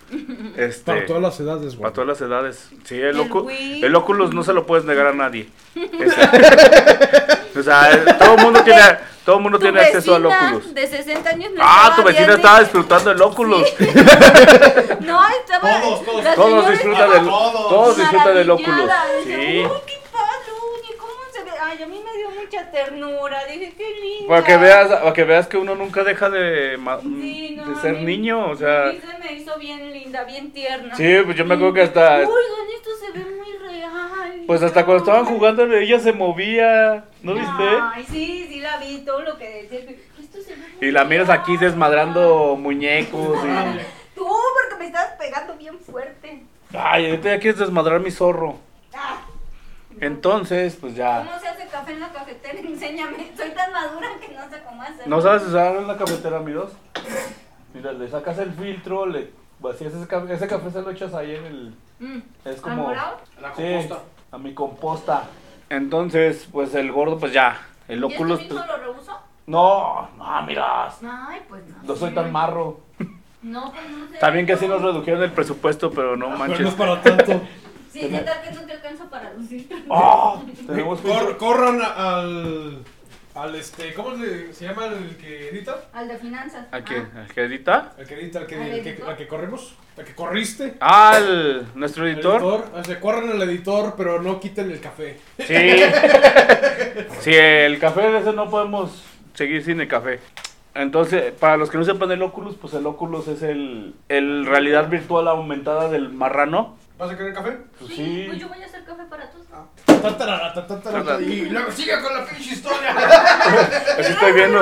[0.57, 1.93] Este, Para todas las edades, Para güey.
[1.95, 2.69] todas las edades.
[2.85, 5.49] Sí, el, El el Oculus no se lo puedes negar a nadie.
[5.75, 6.17] Ese-
[7.59, 8.83] o sea, todo el mundo tiene,
[9.25, 10.75] todo el mundo Tu tiene acceso al Oculus.
[10.75, 13.73] de 60 años no Ah, tu vecina estaba disfrutando el Oculus.
[15.01, 15.81] No, estaba.
[15.81, 17.69] Todos, todos, la Todos señora disfrutan del, todos.
[17.69, 18.91] todos disfrutan del Oculus.
[19.25, 19.31] Sí.
[19.31, 21.51] Uy, qué padre, uy, ¿cómo se ve?
[21.61, 23.45] Ay, a mí me dio mucha ternura.
[23.47, 24.29] Dije, qué lindo.
[24.29, 27.79] Para que veas, para que veas que uno nunca deja de, ma- Sí, no, de
[27.79, 30.95] a ser mí- niño, o a sea, mí se me hizo bien linda, bien tierna.
[30.97, 32.17] Sí, pues yo me acuerdo que hasta.
[32.19, 32.31] Oigan,
[32.77, 33.40] esto se ve muy.
[34.51, 37.05] Pues hasta cuando estaban jugando ella se movía.
[37.23, 37.63] ¿No viste?
[37.95, 39.79] Ay, sí, sí la vi, todo lo que decía.
[40.19, 43.39] Esto se Y la miras aquí desmadrando muñecos.
[43.45, 44.17] Y...
[44.17, 46.43] Tú, porque me estabas pegando bien fuerte.
[46.77, 48.57] Ay, ahorita ya quieres desmadrar mi zorro.
[48.93, 49.19] Ah,
[50.01, 51.19] Entonces, pues ya.
[51.19, 52.59] ¿Cómo se hace café en la cafetera?
[52.59, 53.31] Enséñame.
[53.37, 55.05] Soy tan madura que no sé cómo hacerlo.
[55.07, 56.73] ¿No sabes usar en la cafetera, amigos?
[57.73, 61.37] Mira, le sacas el filtro, le vacías ese café, ese café se lo echas ahí
[61.37, 61.75] en el...
[62.01, 62.23] Mm.
[62.45, 62.83] Es ¿Al como...
[62.89, 63.19] morado?
[63.41, 64.03] La Sí, composta.
[64.33, 65.25] A mi composta.
[65.69, 67.61] Entonces, pues el gordo, pues ya.
[67.89, 68.41] El ¿Y este óculos...
[68.41, 69.19] mismo lo rehuso?
[69.47, 70.99] No, no, miras.
[71.03, 71.77] Ay, pues no.
[71.83, 72.81] No soy tan marro.
[73.43, 74.15] No, pues no sé.
[74.15, 76.61] Está bien que sí nos redujeron el presupuesto, pero no Pero manches.
[76.61, 77.41] no es para tanto.
[77.91, 79.69] Sí, ¿qué tal que no te alcanza para lucir?
[79.89, 80.41] ¡Oh!
[80.67, 82.79] Tenemos Cor- corran al.
[83.35, 83.95] Al este.
[83.95, 85.85] ¿Cómo se, se llama el que edita?
[85.93, 86.67] Al de finanzas.
[86.73, 86.97] ¿A qué?
[87.15, 87.27] Ah.
[87.29, 87.93] ¿A qué edita?
[87.97, 89.09] El que edita, el que, ¿Al el que, editor?
[89.11, 89.75] al que corremos.
[89.97, 90.75] El que corriste.
[90.81, 92.43] Ah, el, nuestro El editor.
[92.75, 95.19] O sea, corran al editor, pero no quiten el café.
[95.39, 95.55] Sí.
[97.21, 100.19] Sí, el café de ese no podemos seguir sin el café.
[100.75, 104.89] Entonces, para los que no sepan el Oculus, pues el Oculus es el, el realidad
[104.89, 106.77] virtual aumentada del marrano.
[106.99, 107.59] ¿Vas a querer café?
[107.79, 108.25] Pues Sí, sí.
[108.29, 109.47] pues yo voy a hacer café para todos.
[109.47, 109.67] Tatarara,
[111.21, 112.91] Y luego sigue con la pinche historia.
[113.99, 114.61] Así estoy viendo.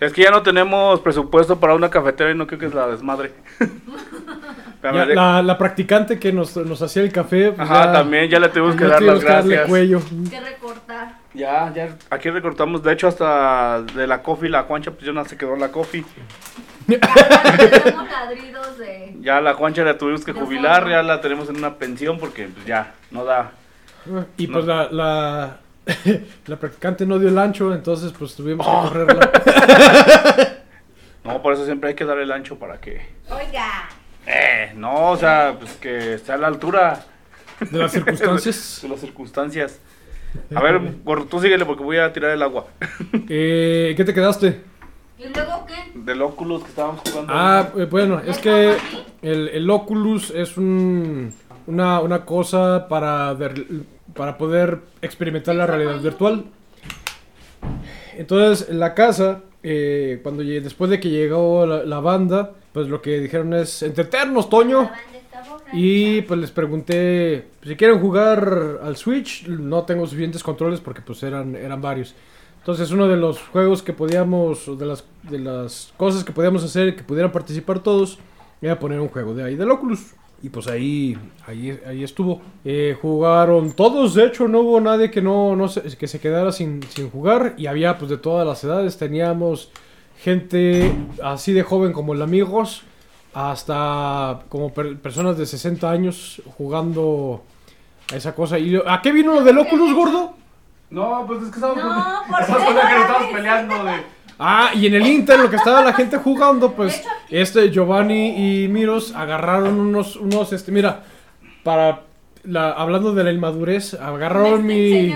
[0.00, 2.86] Es que ya no tenemos presupuesto para una cafetera y no creo que es la
[2.88, 3.32] desmadre.
[4.82, 7.52] Ya, la, la practicante que nos, nos hacía el café.
[7.52, 9.68] pues Ajá, ya- también ya le tuvimos que ya dar tuvimos las que darle gracias.
[9.68, 10.00] cuello.
[10.30, 11.12] Que recortar.
[11.34, 15.22] Ya, ya, aquí recortamos, de hecho hasta de la coffee, la cuancha, pues ya no
[15.26, 16.02] se quedó la coffee.
[19.20, 22.64] Ya la cuancha la tuvimos que jubilar, ya la tenemos en una pensión porque pues
[22.64, 23.52] ya, no da.
[24.36, 24.52] Y No.
[24.54, 25.58] pues la, la,
[26.46, 28.82] la practicante no dio el ancho, entonces pues tuvimos que Oh.
[28.88, 29.30] correrla.
[31.22, 33.02] No, por eso siempre hay que dar el ancho para que...
[33.28, 33.88] Oiga.
[34.26, 37.04] Eh, no, o sea, pues que esté a la altura
[37.70, 38.78] De las circunstancias.
[38.82, 39.78] de las circunstancias.
[40.54, 42.68] A ver, gordo, tú síguele porque voy a tirar el agua.
[43.28, 44.62] Eh, ¿Qué te quedaste?
[45.18, 45.74] ¿Y luego qué?
[45.94, 47.32] Del Oculus que estábamos jugando.
[47.36, 48.76] Ah, eh, bueno, es ¿Ya que
[49.20, 51.34] el, el Oculus es un,
[51.66, 53.66] una, una cosa para, ver-
[54.14, 56.44] para poder experimentar la realidad virtual.
[58.16, 63.00] Entonces, en la casa, eh, cuando después de que llegó la, la banda, pues lo
[63.02, 64.90] que dijeron es, entretenernos, Toño.
[65.72, 71.22] Y pues les pregunté si quieren jugar al Switch, no tengo suficientes controles porque pues
[71.22, 72.14] eran, eran varios.
[72.58, 76.96] Entonces uno de los juegos que podíamos, de las, de las cosas que podíamos hacer,
[76.96, 78.18] que pudieran participar todos,
[78.60, 80.14] era poner un juego de ahí del Oculus.
[80.42, 82.40] Y pues ahí, ahí, ahí estuvo.
[82.64, 86.50] Eh, jugaron todos, de hecho no hubo nadie que no, no se, que se quedara
[86.50, 87.54] sin, sin jugar.
[87.58, 89.70] Y había pues de todas las edades, teníamos
[90.22, 92.82] gente así de joven como el amigos,
[93.34, 97.42] hasta como per- personas de 60 años jugando
[98.12, 98.58] a esa cosa.
[98.58, 100.34] ¿Y a qué vino lo del Oculus, gordo?
[100.90, 103.92] No, pues es que estamos No, estamos peleando de...
[104.42, 108.62] Ah, y en el Inter, lo que estaba la gente jugando, pues De este Giovanni
[108.64, 111.02] y Miros agarraron unos, unos, este, mira,
[111.62, 112.00] para,
[112.44, 115.14] la, hablando de la inmadurez, agarraron mi,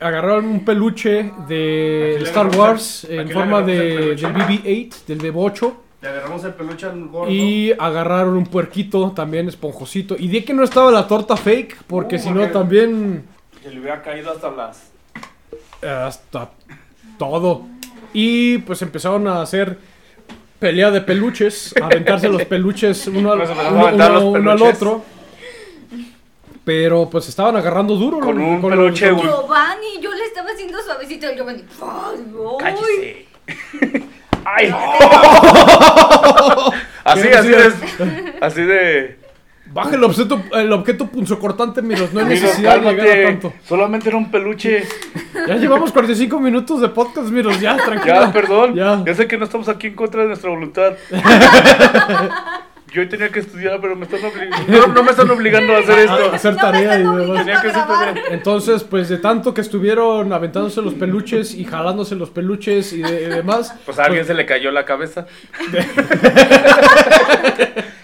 [0.00, 5.74] agarraron un peluche de Star Wars el- en forma de, del BB-8, del BB-8.
[6.02, 7.30] Le agarramos el peluche al gordo.
[7.32, 10.14] Y agarraron un puerquito también esponjosito.
[10.18, 13.24] Y di que no estaba la torta fake, porque Uh, si no también
[13.62, 14.90] Que le hubiera caído hasta las...
[15.82, 16.50] hasta
[17.18, 17.62] todo.
[18.12, 19.78] Y pues empezaron a hacer
[20.58, 24.62] pelea de peluches, a aventarse los peluches uno al, Pues a uno- uno- uno al
[24.62, 25.04] otro.
[26.64, 28.20] Pero pues estaban agarrando duro.
[28.20, 29.28] Con un los- peluche, con- güey.
[29.28, 31.62] Giovanni, yo le estaba haciendo suavecito y Giovanni.
[32.58, 33.26] ¡Cállese!
[34.46, 34.68] ¡Ay!
[37.04, 37.72] así, ¿Qué así de...
[38.40, 39.18] Así de...
[39.66, 42.12] Baja el objeto, el objeto punzocortante, miros.
[42.12, 43.52] No hay necesidad de llegar a tanto.
[43.66, 44.84] Solamente era un peluche.
[45.48, 47.60] Ya llevamos 45 minutos de podcast, miros.
[47.60, 48.14] Ya, tranquilo.
[48.14, 48.74] Ya, perdón.
[48.74, 49.02] Ya.
[49.04, 49.14] Ya.
[49.14, 50.94] sé que no estamos aquí en contra de nuestra voluntad.
[52.94, 54.56] Yo hoy tenía que estudiar, pero me están obligando.
[54.68, 56.32] No, no me están obligando a hacer A esto.
[56.32, 57.38] hacer No me tarea y demás.
[57.44, 58.22] Tenía que a hacer.
[58.30, 63.22] Entonces, pues de tanto que estuvieron aventándose los peluches y jalándose los peluches y, de-
[63.22, 65.26] y demás, Pues a alguien se le cayó la cabeza.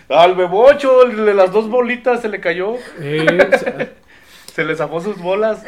[0.09, 2.75] Al bebocho, el de las dos bolitas se le cayó.
[2.99, 3.91] eh,
[4.53, 5.63] Se le zafó sus bolas.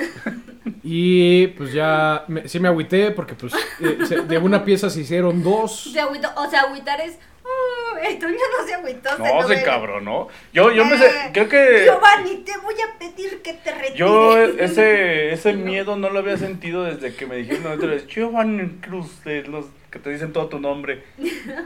[0.82, 5.00] y pues ya me- sí me agüité porque pues eh, se- de una pieza se
[5.00, 5.90] hicieron dos.
[5.92, 7.18] Se agüitó, o sea, agüitar es.
[7.52, 9.10] "Uh, el Toño no se agüitó.
[9.18, 9.60] No, se ve.
[9.60, 10.28] encabronó.
[10.52, 13.94] Yo, yo me sé, Eh, creo que Giovanni, te voy a pedir que te retires.
[13.94, 18.68] yo ese, ese miedo no lo había sentido desde que me dijeron otra vez, Giovanni
[18.80, 21.04] Cruz de los que te dicen todo tu nombre.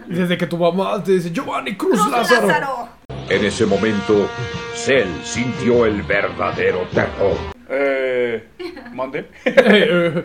[0.06, 2.46] Desde que tu mamá te dice Giovanni Cruz, Cruz Lázaro.
[2.48, 2.88] Lázaro.
[3.28, 4.28] En ese momento,
[4.74, 7.36] Cell sintió el verdadero terror.
[7.68, 8.44] Eh,
[8.92, 9.26] mande.
[9.44, 9.54] Eh,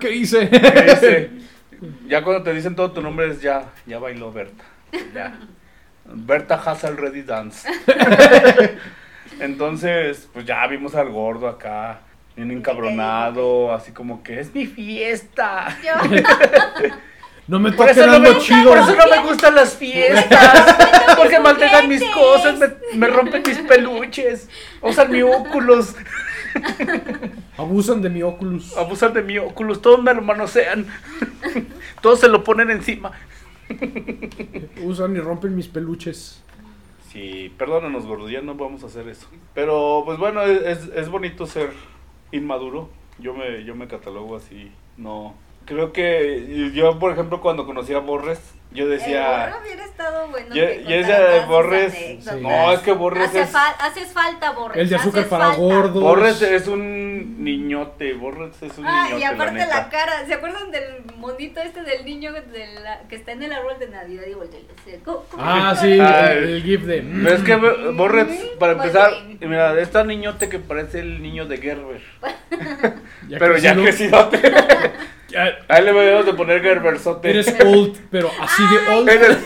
[0.00, 0.48] ¿Qué hice?
[0.48, 1.30] ¿Qué dice?
[2.06, 4.64] Ya cuando te dicen todo tu nombre es ya, ya bailó Berta.
[5.14, 5.38] Ya.
[6.04, 7.68] Berta has already dance.
[9.40, 12.00] Entonces, pues ya vimos al gordo acá,
[12.34, 15.76] bien encabronado, así como que es mi fiesta.
[15.84, 16.90] Yo,
[17.46, 18.68] No me Por toquen eso, no me, algo chido.
[18.68, 20.76] por eso no me gustan las fiestas.
[21.16, 24.48] Porque maltratan mis cosas, me, me rompen mis peluches,
[24.82, 25.94] usan mi óculos,
[27.56, 28.76] Abusan de mi Oculus.
[28.76, 30.86] abusan de mi óculos, todos me lo manosean.
[32.00, 33.12] Todos se lo ponen encima.
[34.84, 36.42] Usan y rompen mis peluches.
[37.10, 39.28] Sí, perdónanos, gordo, ya no vamos a hacer eso.
[39.54, 41.70] Pero, pues bueno, es, es bonito ser
[42.32, 42.90] inmaduro.
[43.18, 45.34] Yo me, yo me catalogo así, no.
[45.68, 48.40] Creo que yo, por ejemplo, cuando conocí a Borres,
[48.70, 49.54] yo decía...
[49.62, 50.54] hubiera estado bueno.
[50.54, 51.94] Yo, que yo contara decía de Borres...
[52.40, 53.54] No, es que Borres Hace es...
[53.54, 54.78] haces falta, Borres.
[54.78, 55.60] El de azúcar haces para falta.
[55.60, 56.02] gordos.
[56.02, 60.70] Borres es un niñote, Borres es un Ah, niñote, y aparte la cara, ¿se acuerdan
[60.70, 60.84] del
[61.16, 64.60] monito este del niño de la- que está en el árbol de Navidad y voltea
[64.60, 67.02] y le dice, "¿Cómo- cómo Ah, sí, llama?" Ah, el, el gif de.
[67.02, 68.26] Pero es que Bo- Borres,
[68.58, 72.00] para Muy empezar, mira, está niñote que parece el niño de Gerber.
[73.28, 74.30] Ya pero ya crecido.
[74.30, 74.52] crecidote.
[75.68, 77.28] Ahí le debemos de poner Gerbersote.
[77.30, 79.08] Eres old, pero así de old.
[79.10, 79.36] Eres,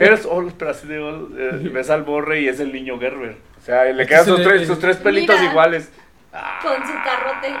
[0.00, 1.36] eres old, pero así de old.
[1.38, 3.36] eh, ves al borre y es el niño Gerber.
[3.60, 5.50] O sea, le quedan sus tres, sus tres pelitos Mira.
[5.50, 5.90] iguales.
[6.62, 7.54] Con su carrote.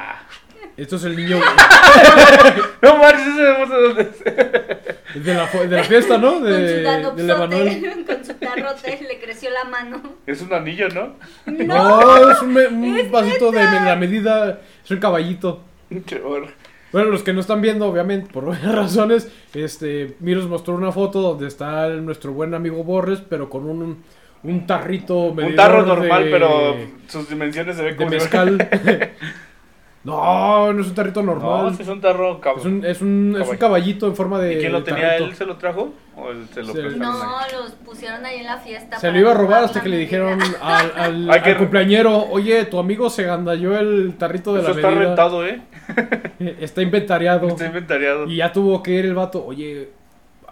[0.76, 1.38] Esto es el niño
[2.82, 5.24] No manches, ese no sé dónde es.
[5.24, 6.32] de la, de la fiesta, ¿no?
[6.34, 10.00] Con su De, con su carrote, le creció la mano.
[10.26, 11.16] Es un anillo, ¿no?
[11.46, 14.60] No, es un, un es vasito de la medida.
[14.84, 15.64] Es un caballito.
[15.88, 16.48] Pinche borre.
[16.92, 21.20] Bueno, los que no están viendo, obviamente, por varias razones, este, Miros mostró una foto
[21.20, 24.02] donde está nuestro buen amigo Borres, pero con un,
[24.42, 26.76] un tarrito Un tarro normal, de- pero
[27.08, 28.68] sus dimensiones se ven de como si mezcal.
[30.04, 31.76] no, no es un tarrito No, normal.
[31.76, 34.54] sí es un tarro cab- es, un, es, un, es un caballito en forma de
[34.54, 35.08] ¿Y quién lo tenía?
[35.10, 35.24] tarrito.
[35.26, 35.92] ¿Él se lo trajo?
[36.16, 37.50] ¿O él se lo Se- No, ahí?
[37.52, 38.98] los pusieron ahí en la fiesta.
[38.98, 42.64] Se lo iba a robar hasta que le dijeron al, al, que- al cumpleañero, oye,
[42.64, 45.04] tu amigo se gandalló el tarrito de Eso la está medida.
[45.04, 45.60] rentado, ¿eh?
[46.60, 47.48] Está inventariado.
[47.48, 48.26] Está inventariado.
[48.26, 49.90] Y ya tuvo que ir el vato, oye,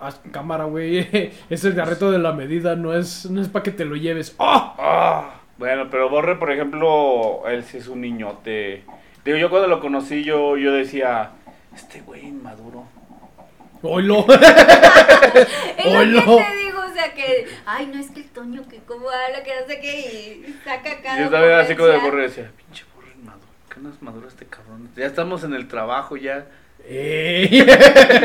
[0.01, 1.09] haz cámara, güey.
[1.51, 4.35] Es el tarrito de la medida, no es, no es para que te lo lleves.
[4.39, 4.75] ¡Ah!
[4.79, 8.85] Ah, bueno, pero Borre, por ejemplo, él sí es un niñote.
[9.25, 11.31] Digo, yo cuando lo conocí, yo, yo decía,
[11.75, 12.85] este güey inmaduro.
[13.83, 14.25] ¡Oilo!
[15.87, 16.23] ¡Oilo!
[16.39, 19.43] que te digo, o sea que, ay, no es que el Toño, que cómo habla,
[19.45, 21.99] que no sé qué, y saca cada yo también así como de.
[21.99, 22.85] Borre decía, pinche
[23.79, 23.83] Borre inmaduro.
[23.83, 24.89] ¿Qué no es maduro este cabrón?
[24.97, 26.47] Ya estamos en el trabajo, ya.
[26.89, 27.67] ¡Ey!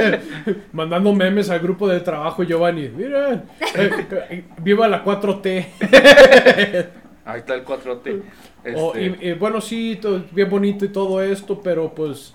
[0.74, 2.90] Mandando memes al grupo de trabajo, Giovanni.
[2.90, 3.44] Mira,
[3.76, 5.66] eh, viva la 4T.
[7.26, 8.22] Ahí está el 4T.
[8.64, 12.34] Este, Oh, y, y bueno, sí, to- bien bonito y todo esto, pero pues,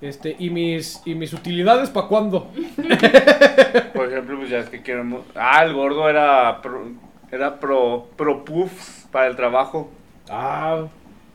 [0.00, 2.50] este, ¿y mis, y mis utilidades para cuándo?
[3.94, 5.22] Por ejemplo, pues ya es que queremos...
[5.34, 6.88] Ah, el gordo era pro,
[7.30, 9.90] era pro, pro puffs para el trabajo.
[10.28, 10.86] Ah,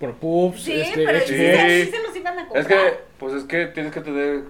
[0.05, 1.35] por pups, Sí, este, pero sí, sí.
[1.85, 2.61] sí se los iban a comprar.
[2.61, 4.41] Es que, pues es que tienes que tener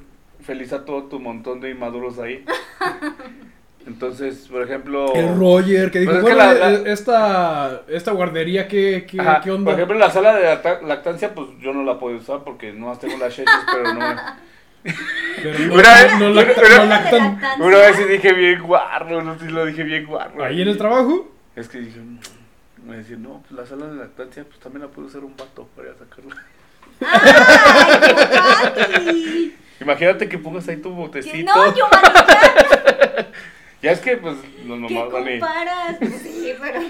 [0.43, 2.43] feliz a todo tu montón de inmaduros ahí.
[3.87, 5.13] Entonces, por ejemplo...
[5.13, 9.05] El Roger, que dijo, Pues es que bueno, la- la- eh, esta, esta guardería, ¿qué,
[9.09, 9.65] qué, Ajá, qué onda?
[9.71, 12.97] Por ejemplo, la sala de lacta- lactancia, pues yo no la puedo usar porque no
[12.97, 14.15] tengo las cheches, pero no...
[15.43, 17.39] Pero no, Una vez- no, lact- una- no lactan.
[17.61, 20.43] Una vez sí dije bien guarro, no sí lo dije bien guarro.
[20.43, 21.31] Ahí en el trabajo.
[21.55, 22.19] Es que dije, mm,
[22.85, 25.67] me decía, no, pues la sala de lactancia, pues también la puede usar un vato
[25.75, 26.35] para sacarla.
[28.95, 29.55] ¡Ay!
[29.81, 31.53] Imagínate que pongas ahí tu Que botecito.
[31.53, 33.27] No, Giovanni, ya,
[33.81, 35.39] Ya es que, pues, los ¿qué mamás van y...
[35.39, 35.97] comparas?
[36.21, 36.81] Sí, pero...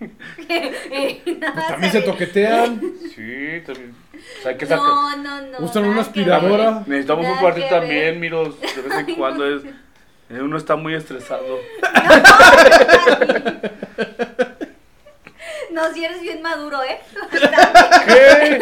[0.00, 2.80] Eh, Pues también se toquetean.
[3.14, 3.94] Sí, también.
[4.14, 4.86] O sea, hay que sacar...
[4.86, 5.58] No, no, no.
[5.58, 6.84] Usan una aspiradora.
[6.86, 9.62] Necesitamos un Nada cuartito también, miros, de vez en cuando es...
[10.30, 11.58] eh, Uno está muy estresado.
[11.82, 11.88] No,
[15.92, 17.00] si eres bien maduro, ¿eh?
[18.06, 18.60] ¿Qué?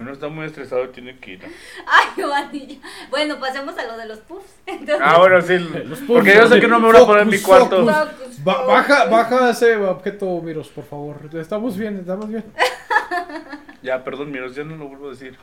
[0.00, 1.40] Uno está muy estresado y tiene que ir.
[1.86, 2.80] Ay, Giovanni.
[3.10, 4.52] Bueno, pasemos a lo de los puffs.
[4.66, 5.58] Entonces, Ah, bueno, sí.
[5.58, 7.84] Los Porque yo sé que no me voy a poner en mi cuarto.
[7.86, 7.94] focus.
[7.94, 8.66] Focus, Ba- focus.
[8.68, 11.16] baja, baja ese objeto, Miros, por favor.
[11.34, 12.44] Estamos bien, estamos bien.
[13.82, 15.36] Ya, perdón, miros, ya no lo vuelvo a decir.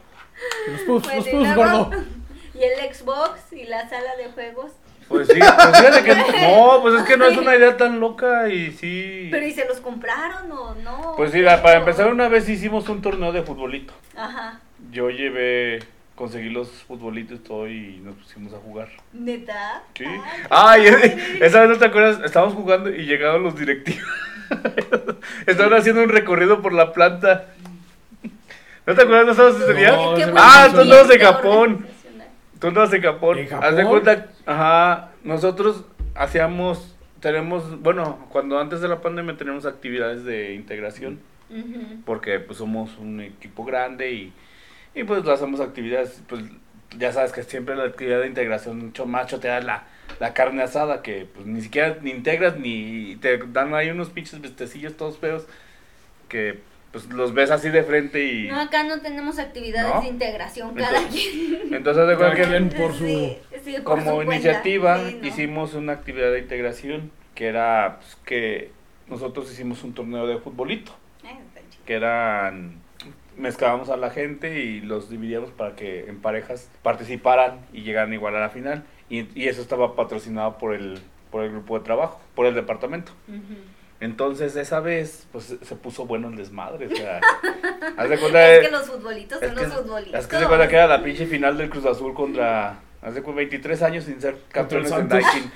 [0.70, 1.92] Los pups, Pues, los luego- gordo.
[2.54, 4.72] Y el Xbox y la sala de juegos.
[5.10, 6.16] Pues sí, pues fíjate que...
[6.48, 9.28] No, pues es que no es una idea tan loca y sí...
[9.32, 11.14] Pero ¿y se los compraron o no?
[11.18, 13.94] Pues sí, la- para empezar una vez hicimos un torneo de futbolito.
[14.16, 14.60] Ajá.
[14.92, 15.80] Yo llevé
[16.16, 18.90] conseguí los futbolitos y todo y nos pusimos a jugar.
[19.14, 19.84] ¿Neta?
[19.98, 20.04] Sí.
[20.50, 21.18] Ay, padre.
[21.46, 24.04] esa vez no te acuerdas, estábamos jugando y llegaron los directivos.
[25.48, 27.46] Estaban haciendo un recorrido por la planta.
[28.86, 29.28] ¿No te acuerdas?
[29.28, 29.92] ¿No sabes ese día?
[29.92, 31.88] No, Qué ese buen Ah, no ambiente en Japón.
[32.60, 33.38] Tú andabas en Japón.
[33.38, 35.86] ¿En Haz de cuenta, ajá, nosotros
[36.16, 41.20] hacíamos, tenemos, bueno, cuando antes de la pandemia teníamos actividades de integración,
[42.06, 44.34] porque pues somos un equipo grande y,
[44.94, 46.44] y pues lo hacemos actividades, pues
[46.98, 49.84] ya sabes que siempre la actividad de integración mucho macho te da la,
[50.20, 54.42] la carne asada que pues ni siquiera ni integras ni te dan ahí unos pinches
[54.42, 55.46] vestecillos todos feos
[56.28, 56.60] que
[56.92, 60.02] pues los ves así de frente y No, acá no tenemos actividades ¿No?
[60.02, 61.74] de integración Entonces, cada quien.
[61.74, 65.28] entonces de Cada quien por su- Sí, sí, por como su iniciativa Sí, ¿no?
[65.28, 68.72] hicimos una actividad de integración que era pues, que
[69.08, 70.92] nosotros hicimos un torneo de futbolito
[71.24, 71.38] Eh,
[71.86, 72.80] que eran
[73.38, 78.36] mezclábamos a la gente y los dividíamos para que en parejas participaran y llegaran igual
[78.36, 81.00] a la final y, y eso estaba patrocinado por el
[81.32, 83.40] por el grupo de trabajo por el departamento Ujú.
[84.02, 87.20] Entonces esa vez pues se- puso bueno el desmadre o sea
[87.98, 90.20] haz de cuenta Es de- que los futbolitos es son que, los futbolitos.
[90.20, 92.80] es que se cuenta que era la pinche final del Cruz Azul contra.
[93.02, 95.08] Hace 23 años sin ser campeones en.
[95.08, 95.52] Daikin.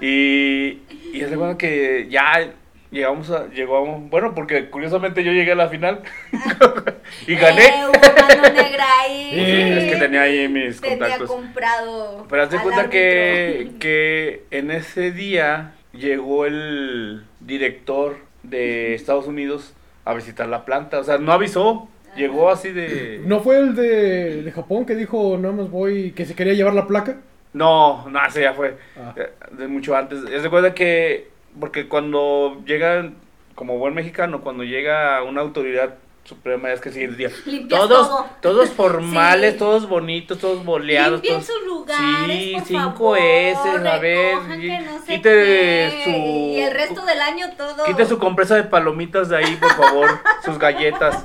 [0.00, 0.80] Y,
[1.12, 2.50] y se cuenta que ya
[2.90, 3.46] llegamos a.
[3.46, 6.02] Llegamos, bueno, porque curiosamente yo llegué a la final
[7.28, 7.66] y gané.
[7.68, 9.28] Eh, negra ahí.
[9.78, 11.30] Es que tenía ahí mis Tenía contactos.
[11.30, 12.26] comprado.
[12.28, 19.74] Pero haz de cuenta que, que en ese día llegó el director de Estados Unidos
[20.04, 21.00] a visitar la planta.
[21.00, 21.88] O sea, no avisó.
[22.16, 23.20] Llegó así de.
[23.24, 26.74] ¿No fue el de, de Japón que dijo nada más voy, que se quería llevar
[26.74, 27.18] la placa?
[27.52, 28.76] No, no, ese ya fue.
[28.96, 29.14] Ah.
[29.16, 30.20] eh, De mucho antes.
[30.30, 31.28] Es de cuenta que.
[31.58, 33.10] Porque cuando llega,
[33.54, 35.96] como buen mexicano, cuando llega una autoridad
[36.28, 37.30] suprema, es que sigue el día.
[37.46, 38.26] Limpias Todos, todo.
[38.42, 39.58] todos formales, Sí.
[39.58, 41.22] todos bonitos, todos boleados.
[41.22, 43.58] Limpien todos- sus lugares, Sí, por cinco S,
[43.88, 44.34] a ver.
[44.36, 46.10] no sé quite qué, su.
[46.10, 47.84] Y el resto del año todo.
[47.84, 50.08] Quite su compresa de palomitas de ahí, por favor.
[50.44, 51.24] sus galletas.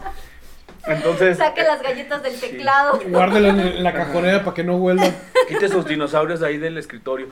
[0.85, 1.37] Entonces.
[1.37, 2.41] Saque las galletas del Sí.
[2.51, 2.99] teclado.
[3.07, 5.11] Guárdela en, en la cajonera para que no huela.
[5.47, 7.27] quite sus dinosaurios de ahí del escritorio.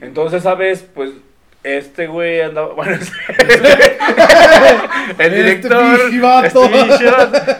[0.00, 0.84] Entonces, ¿sabes?
[0.94, 1.10] Pues
[1.76, 2.74] este güey andaba.
[2.74, 3.00] Bueno, el
[5.10, 6.00] Este director.
[6.00, 6.64] pinche vato.
[6.64, 7.56] este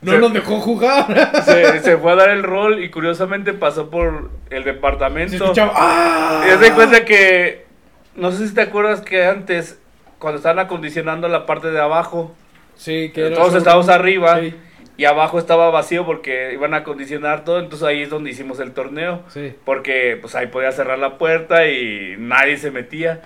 [0.00, 1.06] No Se- nos dejó jugar.
[1.44, 5.34] se, se fue a dar el rol y curiosamente pasó por el Se departamento.
[5.44, 5.72] escuchaba.
[5.74, 6.44] ¡Ah!
[6.54, 7.66] Y de cuenta que.
[8.14, 9.78] No sé si te acuerdas que antes,
[10.18, 12.34] cuando estaban acondicionando la parte de abajo,
[12.76, 14.54] Sí, que era todos solo- estábamos arriba Sí,
[14.96, 17.58] y abajo estaba vacío porque iban a acondicionar todo.
[17.60, 19.22] Entonces ahí es donde hicimos el torneo.
[19.28, 19.54] sí.
[19.64, 23.22] Porque pues ahí podía cerrar la puerta y nadie se metía.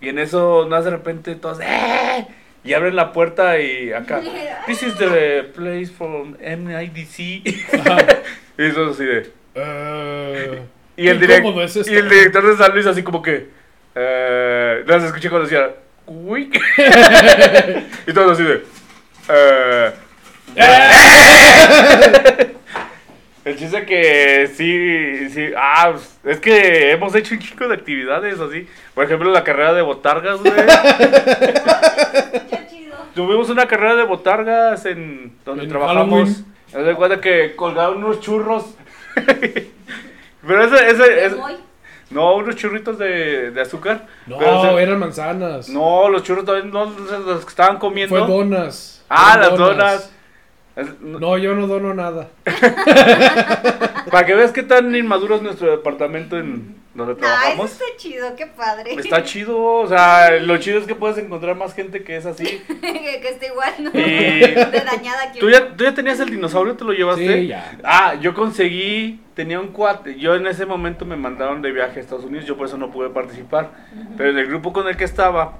[0.00, 2.26] Y en eso, no de repente todos, ¡eh!
[2.64, 4.20] Y abren la puerta y acá,
[4.66, 7.18] This is the place from MIDC.
[7.48, 7.64] y
[8.58, 9.30] eso así de.
[9.54, 10.62] Eh,
[10.96, 11.92] Y el, direct- es esto.
[11.92, 13.48] y el director de San Luis así como que.
[13.94, 15.70] Eh, las escuché cuando decía.
[16.06, 16.50] Uy.
[18.06, 18.62] y todos así de.
[19.30, 19.92] Eh,
[23.48, 28.38] El chiste que sí, sí, ah, pues, es que hemos hecho un chico de actividades
[28.40, 28.68] así.
[28.94, 30.52] Por ejemplo, la carrera de botargas, güey.
[32.50, 32.96] Qué chido.
[33.14, 36.42] Tuvimos una carrera de botargas en donde En trabajamos.
[36.72, 38.64] Doy cuenta que colgaron unos churros.
[40.46, 41.36] Pero ese, ese, ese-
[42.10, 44.06] no, unos churritos de, de azúcar.
[44.26, 45.68] No, ese- eran manzanas.
[45.68, 48.14] no, los churros todavía no, los que estaban comiendo.
[48.16, 49.02] Fue donas.
[49.08, 50.12] Ah, las donas.
[51.00, 52.28] No- No, yo no dono nada.
[54.10, 57.72] Para que veas qué tan inmaduro es nuestro departamento en donde Ah, eso trabajamos.
[57.72, 58.94] está chido, qué padre.
[58.94, 62.44] Está chido, o sea, lo chido es que puedes encontrar más gente que es así.
[62.80, 63.90] que, que esté igual, ¿no?
[63.94, 64.00] Y-
[64.40, 66.74] De dañada que ¿Tú ya, ¿Tú ya tenías el dinosaurio?
[66.76, 67.32] ¿Te lo llevaste?
[67.40, 67.78] Sí, ya.
[67.84, 70.18] Ah, yo conseguí, tenía un cuate.
[70.18, 72.90] Yo en ese momento me mandaron de viaje a Estados Unidos, yo por eso no
[72.90, 73.70] pude participar.
[74.16, 75.58] Pero en el grupo con el que estaba,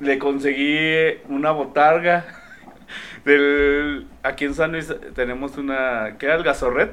[0.00, 2.24] le conseguí una botarga.
[3.24, 6.92] Del, aquí en San Luis tenemos una, que era el Gazorret.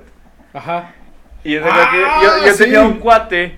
[0.54, 0.94] Ajá.
[1.44, 2.64] Y es de Ah, que yo, yo sí.
[2.64, 3.56] tenía un cuate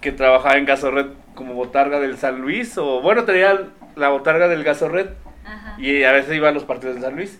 [0.00, 3.60] que trabajaba en Gazorret como botarga del San Luis, o bueno, tenía
[3.96, 5.14] la botarga del Gazorret.
[5.44, 5.74] Ajá.
[5.78, 7.38] Y a veces iba a los partidos de San Luis.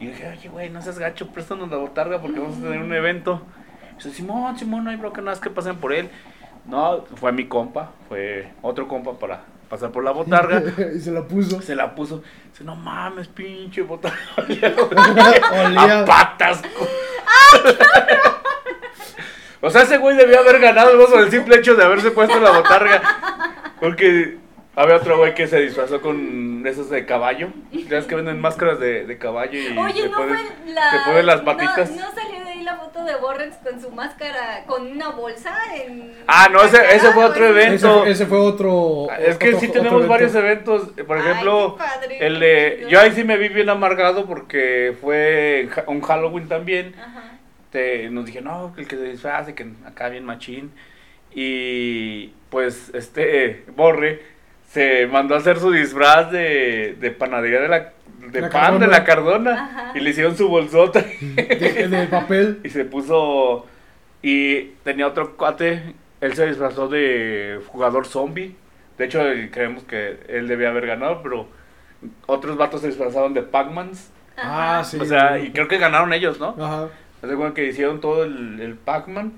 [0.00, 2.92] Y dije, oye, güey, no seas gacho, préstanos la botarga porque vamos a tener un
[2.92, 3.42] evento.
[3.92, 6.10] Y dice, Simón, Simón, no hay bronca, nada más que pasen por él.
[6.66, 10.62] No, fue mi compa, fue otro compa para pasar por la botarga.
[10.96, 11.60] y se la puso.
[11.62, 12.22] Se la puso.
[12.50, 14.18] Dice, no mames, pinche botarga.
[14.36, 14.74] Olía
[15.66, 16.00] Olía.
[16.00, 16.62] a patas.
[19.60, 22.38] O sea, ese güey debió haber ganado el por el simple hecho de haberse puesto
[22.38, 23.02] la botarga.
[23.80, 24.36] Porque
[24.76, 27.48] había otro güey que se disfrazó con esos de caballo.
[27.88, 30.90] ¿Sabes que venden máscaras de, de caballo y Oye, se no ponen, fue la.
[30.90, 31.90] se ponen las patitas?
[31.92, 36.12] No, salió de la foto de Borrens con su máscara, con una bolsa en...
[36.26, 38.02] Ah, no, ese- fue otro evento.
[38.02, 39.06] Ese, ese fue otro.
[39.18, 40.08] Es que otro- sí otro tenemos evento.
[40.12, 40.82] varios eventos.
[41.06, 42.86] Por ejemplo, padre, el de.
[42.88, 46.94] Yo ahí sí me vi bien amargado porque fue un Halloween también.
[47.00, 47.38] Ajá.
[47.70, 50.72] Te- nos dije, no, que el que se disfrace, que acá bien machín.
[51.32, 54.22] Y pues este Borre
[54.74, 57.92] se mandó a hacer su disfraz de, de panadería de la.
[58.28, 58.86] De La pan Cardona.
[58.86, 59.52] de la cardona.
[59.52, 59.92] Ajá.
[59.94, 61.04] Y le hicieron su bolsota.
[61.20, 62.58] De, de papel.
[62.64, 63.66] Y se puso.
[64.20, 65.94] Y tenía otro cuate.
[66.20, 68.56] Él se disfrazó de jugador zombie.
[68.98, 69.20] De hecho,
[69.52, 71.46] creemos que él debía haber ganado, pero
[72.26, 74.10] otros vatos se disfrazaron de Pac-Mans.
[74.36, 74.98] Ah, sí.
[74.98, 76.56] o sea, y creo que ganaron ellos, ¿no?
[76.58, 76.88] Ajá.
[77.54, 79.32] Que hicieron todo el, el Pac-Man.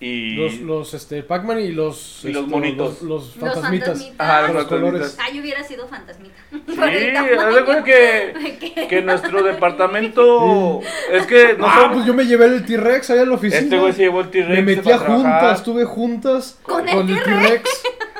[0.00, 0.34] Y.
[0.34, 2.24] Los, los este, Pac-Man y los.
[2.24, 3.02] Y los este, Monitos.
[3.02, 4.12] Los, los Los fantasmitas.
[4.18, 5.16] Ajá, los Los colores.
[5.20, 6.34] Ah, yo hubiera sido fantasmita.
[6.66, 10.80] Sí, haz de cuenta que, que nuestro departamento.
[11.10, 13.60] Es que no ah, pues yo me llevé el T-Rex allá en la oficina.
[13.62, 14.50] Este güey se llevó el T-Rex.
[14.50, 15.40] Me metí para a trabajar.
[15.40, 17.70] juntas, tuve juntas ¿Con el T-Rex.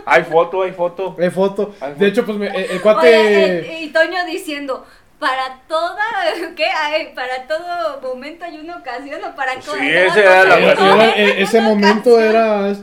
[0.07, 1.17] Hay foto, hay foto.
[1.19, 1.75] Hay foto.
[1.81, 1.99] Hay foto.
[2.01, 3.59] De hecho, pues me- el, el Oye, cuate.
[3.59, 4.85] eh, y Toño diciendo,
[5.19, 6.03] para toda,
[6.57, 6.67] ¿qué?
[6.67, 11.43] Ay, para todo momento hay una ocasión o para Sí, cosa era la era- e-
[11.43, 12.75] ese momento era.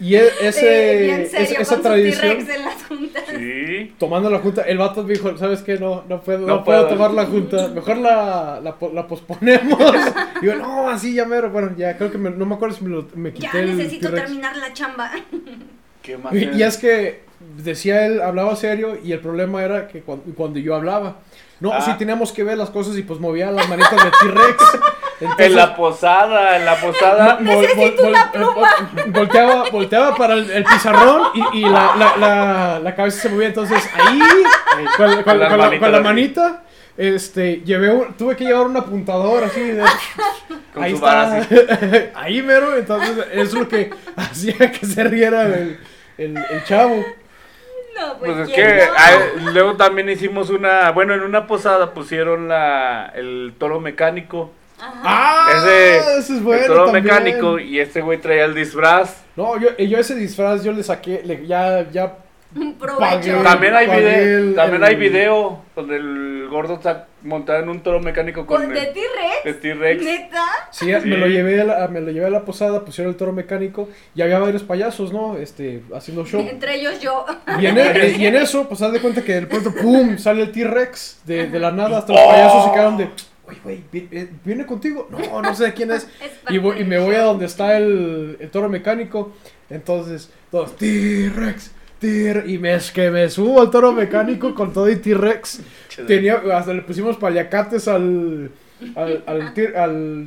[0.00, 2.20] Y e- ese, Sí, serio, esa, esa con su tradición.
[2.38, 3.22] T-Rex en las juntas.
[3.28, 3.94] Sí.
[4.00, 5.78] Tomando la junta, el vato me dijo, ¿sabes qué?
[5.78, 6.94] No, no puedo, no, No puedo puedo.
[6.96, 9.78] tomar la junta, mejor la, la, po- la posponemos.
[10.42, 12.90] Digo, no, así ya mero, bueno, ya creo que me- no me acuerdo si me,
[12.90, 15.12] lo, me quité Ya necesito terminar la chamba.
[16.02, 16.34] ¿Qué más?
[16.34, 17.22] Y, y es que
[17.56, 21.16] decía él, hablaba serio y el problema era que cuando, cuando yo hablaba,
[21.60, 21.80] no, Ah.
[21.80, 24.64] sí teníamos que ver las cosas y pues movía las manitas de T-Rex.
[25.20, 27.38] Entonces, En la posada, en la posada.
[27.38, 31.22] vol- vol- vol- vol- volteaba, volteaba para el, el pizarrón
[31.52, 33.46] y, y la, la, la, la cabeza se movía.
[33.46, 34.20] Entonces ahí,
[34.96, 36.64] con, con- Con las con la, manita,
[36.96, 39.60] este, llevé un- tuve que llevar un apuntador así.
[39.60, 39.84] de-
[40.74, 41.46] Con ahí está.
[42.16, 42.76] ahí mero.
[42.76, 45.78] Entonces eso es lo que hacía que se riera el,
[46.18, 46.96] el, el chavo.
[48.18, 48.86] Pues, Pues es ¿quién que
[49.44, 49.50] no?
[49.52, 50.90] luego también hicimos una.
[50.92, 54.50] Bueno, en una posada pusieron la, el toro mecánico.
[54.80, 55.00] Ajá.
[55.04, 56.62] Ah, Ese, ese es bueno.
[56.62, 57.04] el toro también.
[57.04, 57.58] mecánico.
[57.58, 59.22] Y este güey traía el disfraz.
[59.36, 62.16] No, yo, yo ese disfraz yo le saqué, le- ya, ya.
[62.78, 63.42] Provecho.
[63.42, 67.80] También hay, video, el- también el- hay video donde el gordo está montado en un
[67.82, 69.44] toro mecánico con ¿Con de el, T-Rex?
[69.46, 70.04] el T-Rex.
[70.04, 70.44] ¿Neta?
[70.70, 73.32] Sí, me lo llevé a la, me lo llevé a la posada, pusieron el toro
[73.32, 75.36] mecánico y había varios payasos, ¿no?
[75.38, 76.40] Este, haciendo show.
[76.46, 77.24] Entre ellos yo.
[77.60, 80.18] Y en, e- y en eso, pues haz de cuenta que de pronto, ¡pum!
[80.18, 82.28] sale el T-Rex de, de la nada, hasta los ¡Oh!
[82.30, 83.08] payasos se quedaron de,
[83.44, 85.08] güey, güey, ¿vi- eh, ¿viene contigo?
[85.10, 86.06] No, no sé quién es.
[86.50, 89.32] Y, voy- y me voy a donde está el, el toro mecánico,
[89.70, 91.70] entonces, todos, T-Rex,
[92.02, 95.60] Y me, es que me subo al toro mecánico con todo y T-Rex.
[96.06, 98.50] Tenía, hasta le pusimos paliacates al,
[98.96, 99.52] al,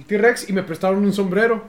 [0.08, 1.64] T-Rex y me prestaron un sombrero.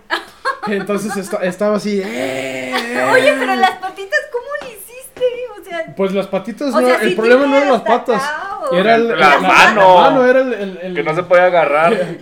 [0.68, 2.00] Entonces esta- estaba así.
[2.04, 2.72] ¡eh!
[3.12, 5.22] Oye, pero las patitas, ¿cómo le hiciste?
[5.60, 8.22] O sea, Pues las patitas, O no, sea, el problema no eran las patas.
[8.72, 9.94] Era el, La la, mano.
[10.00, 11.94] mano era el, el- el- Que no se puede agarrar.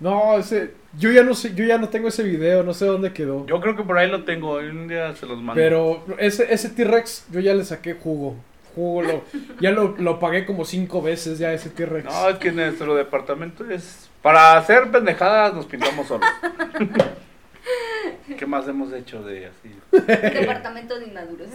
[0.00, 3.12] No, ese, yo ya no sé, yo ya no tengo ese video, no sé dónde
[3.12, 3.46] quedó.
[3.46, 4.56] Yo creo que por ahí lo tengo.
[4.56, 5.54] Un día se los mando.
[5.54, 8.36] Pero ese, ese T-Rex, yo ya le saqué jugo.
[8.74, 9.24] Jugo, lo,
[9.60, 12.04] ya lo, lo pagué como cinco veces ya ese T-Rex.
[12.04, 14.10] No, es que nuestro departamento es.
[14.22, 16.28] Para hacer pendejadas nos pintamos solos.
[18.38, 19.70] ¿Qué más hemos hecho de así?
[19.90, 21.48] departamento de inmaduros.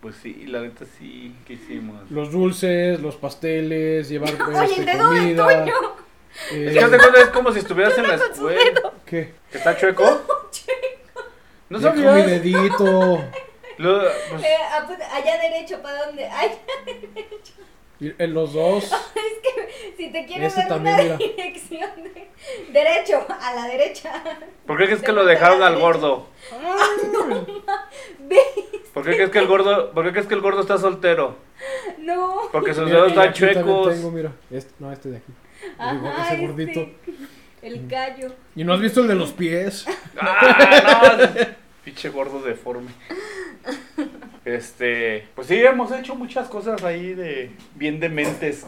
[0.00, 2.08] Pues sí, la neta sí, ¿qué hicimos?
[2.10, 5.46] Los dulces, los pasteles, llevar Oye, este, el dedo de comida.
[5.46, 6.07] Toño.
[6.52, 8.92] Eh, Es que haz de cuenta, es como si estuvieras en la escuela.
[9.06, 9.34] ¿Qué?
[9.50, 10.04] ¿Que ¿Está chueco?
[11.68, 12.26] ¿No Dejo mi sabías?
[12.26, 13.24] dedito.
[13.78, 16.26] Lo- pues, Eh, ah, pues, allá derecho, ¿para dónde?
[16.26, 16.58] Ay,
[18.00, 18.84] Y En los dos.
[19.14, 21.16] es que si te quieres Ese dar también, una mira.
[21.16, 22.28] dirección de
[22.70, 24.22] derecho, a la derecha.
[24.66, 26.28] ¿Por qué crees que lo dejaron al gordo?
[28.94, 31.36] ¿Por qué crees que el gordo, por qué crees que el gordo está soltero?
[31.98, 32.42] no.
[32.52, 33.94] Porque sus dedos están chuecos.
[33.94, 34.32] tengo, mira.
[34.50, 35.32] Este, no, este de aquí.
[35.78, 36.80] Ajá, ese gordito.
[36.80, 36.96] este,
[37.62, 38.34] el callo.
[38.54, 39.86] ¿Y no has visto el de los pies?
[40.20, 41.44] Ah, no,
[41.84, 42.90] pinche gordo deforme.
[44.44, 48.66] Este, pues sí, hemos hecho muchas cosas ahí de bien dementes.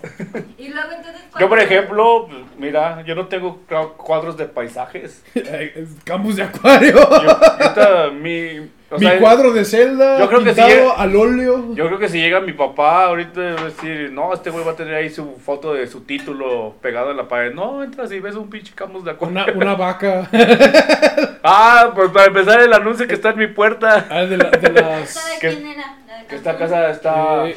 [0.58, 2.28] Y luego entonces Yo, por ejemplo,
[2.58, 5.24] mira, yo no tengo cua- cuadros de paisajes.
[6.04, 6.92] Campus de acuario.
[6.94, 10.18] Yo, ahorita, mi, o Mi sea, cuadro de celda.
[10.18, 10.94] yo creo que sí, pintado eh.
[10.96, 11.74] al óleo.
[11.74, 14.72] Yo creo que si llega mi papá ahorita va a decir, no, este güey va
[14.72, 17.54] a tener ahí su foto de su título pegado en la pared.
[17.54, 19.42] No, entras y ves un pinche camus de acuario.
[19.42, 20.28] Una, una vaca.
[21.42, 24.06] Ah, pues para empezar el anuncio que está en mi puerta.
[24.10, 25.14] Ah, de, la- de ¿Esta las.
[25.34, 25.96] de que- quién era?
[26.06, 27.56] ¿La de Que esta casa está, Eh,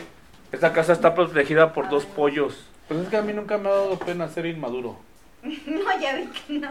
[0.54, 2.66] esta casa está protegida por dos pollos.
[2.88, 4.98] Pues es que a mí nunca me ha dado pena ser inmaduro.
[5.44, 6.70] No, ya vi que no.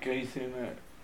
[0.00, 0.46] ¿Qué hice?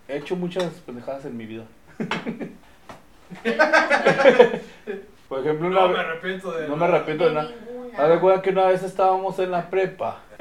[0.09, 1.65] He hecho muchas pendejadas en mi vida.
[5.29, 6.05] Por ejemplo, una No me vez...
[6.07, 6.69] arrepiento de.
[6.69, 7.51] No me arrepiento de De nada.
[7.69, 7.99] ninguna.
[7.99, 10.19] Haz de cuenta que una vez estábamos en la prepa.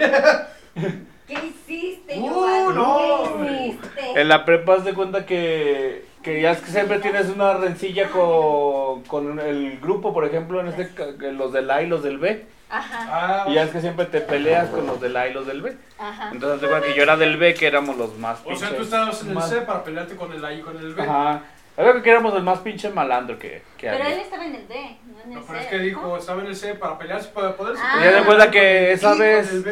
[1.28, 3.38] ¿Qué hiciste, Uh, no.
[3.46, 4.22] ¿Qué hiciste?
[4.22, 8.10] En la prepa haz de cuenta que, que ya es que siempre tienes una rencilla
[8.10, 10.88] con, con el grupo, por ejemplo, en este
[11.32, 12.46] los del A y los del B.
[12.70, 15.46] Ajá, Ah, Y ya es que siempre te peleas con los del A y los
[15.46, 15.76] del B.
[15.98, 16.30] ajá.
[16.32, 18.86] Entonces cuenta que yo era del B, que éramos los más o sea, tú pinches
[18.88, 21.02] estabas en el C para pelearte con el A y con el B.
[21.04, 21.42] Ajá.
[21.78, 24.22] Era que éramos el más pinche malandro que, que Pero él había.
[24.22, 25.46] estaba en el B, no en el No, C.
[25.48, 28.00] pero es que dijo, estaba en el C para pelearse, para poderse Ah.
[28.02, 29.64] Y haz de cuenta que esa Y vez,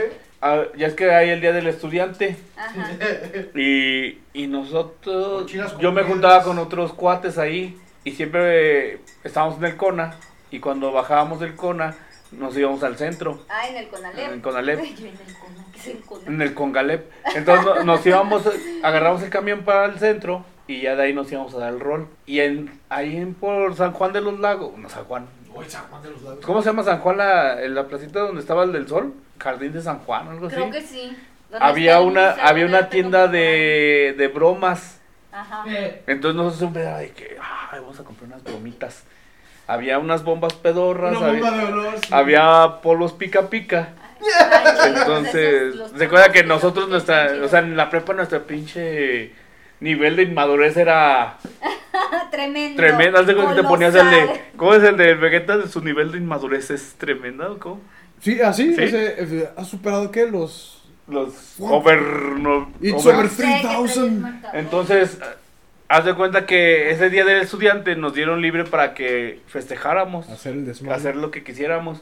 [0.42, 2.36] ah, ya es que hay el día del estudiante.
[2.58, 2.90] Ajá.
[3.56, 9.78] Y, y nosotros, yo me juntaba con otros cuates ahí y siempre estábamos en el
[9.78, 10.16] Cona
[10.52, 11.96] y cuando bajábamos del Cona
[12.38, 14.20] nos íbamos al centro, Ah, en el Conalep.
[14.20, 14.80] En el Conalep.
[14.80, 15.72] Ay, yo en el Conalep.
[15.74, 16.28] ¿Qué es el Conalep?
[16.30, 17.12] en el Congalep.
[17.36, 18.44] Entonces no- nos íbamos,
[18.84, 21.80] agarramos el camión para el centro y ya de ahí nos íbamos a dar el
[21.80, 22.08] rol.
[22.26, 25.84] Y en, ahí en por San Juan de los Lagos, no San Juan, Uy, San
[25.88, 26.46] Juan de los Lagos.
[26.46, 29.14] ¿cómo se llama San Juan la, la placita donde estaba el del sol?
[29.40, 30.56] Jardín de San Juan, algo así.
[30.56, 31.18] Creo que sí.
[31.52, 35.00] ¿Dónde Había una, museo había una tienda de, de bromas.
[35.32, 35.64] Ajá.
[35.68, 37.38] Eh, Entonces nosotros siempre era de que,
[37.72, 39.04] ay, vamos a comprar unas bromitas.
[39.74, 41.94] Había unas bombas pedorras, una bomba había, de olor.
[41.96, 42.08] sí.
[42.12, 43.90] había polos pica pica.
[44.22, 49.32] Ay, chidos, Entonces, esos, acuerda que nosotros nuestra, o sea, en la prepa nuestra pinche
[49.80, 51.38] nivel de inmadurez era
[52.32, 52.78] tremendo.
[52.78, 53.20] tremendo.
[53.20, 55.68] Haz de cuenta que te ponías el de, ¿cómo es el de Vegeta?
[55.68, 57.82] Su nivel de inmadurez es tremendo, ¿cómo?
[58.22, 58.82] Sí, así, ¿Sí?
[58.84, 60.28] ese, eh, ¿has superado qué?
[60.28, 60.80] Los...
[61.06, 61.74] Los What?
[61.74, 63.94] over, no, It's over- over No sé, que 3000.
[63.94, 64.56] traes marcador.
[64.58, 65.20] Entonces,
[65.94, 70.28] haz de cuenta que ese día del estudiante nos dieron libre para que festejáramos.
[70.28, 70.96] Hacer el desmadre.
[70.96, 72.02] hacer lo que quisiéramos.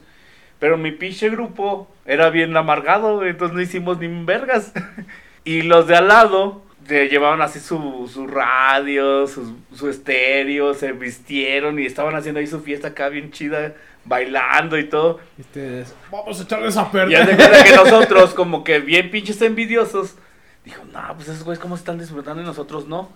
[0.59, 4.71] Pero mi pinche grupo era bien amargado, entonces no hicimos ni vergas.
[5.43, 10.93] y los de al lado se llevaban así su, su radio, su, su estéreo, se
[10.93, 13.73] vistieron y estaban haciendo ahí su fiesta acá bien chida,
[14.05, 15.19] bailando y todo.
[15.37, 17.35] Ustedes, vamos a echarles a Y haz de perder.
[17.35, 20.15] cuenta que nosotros, como que bien pinches envidiosos,
[20.63, 23.09] dijo, no, pues esos güeyes cómo están disfrutando y nosotros no.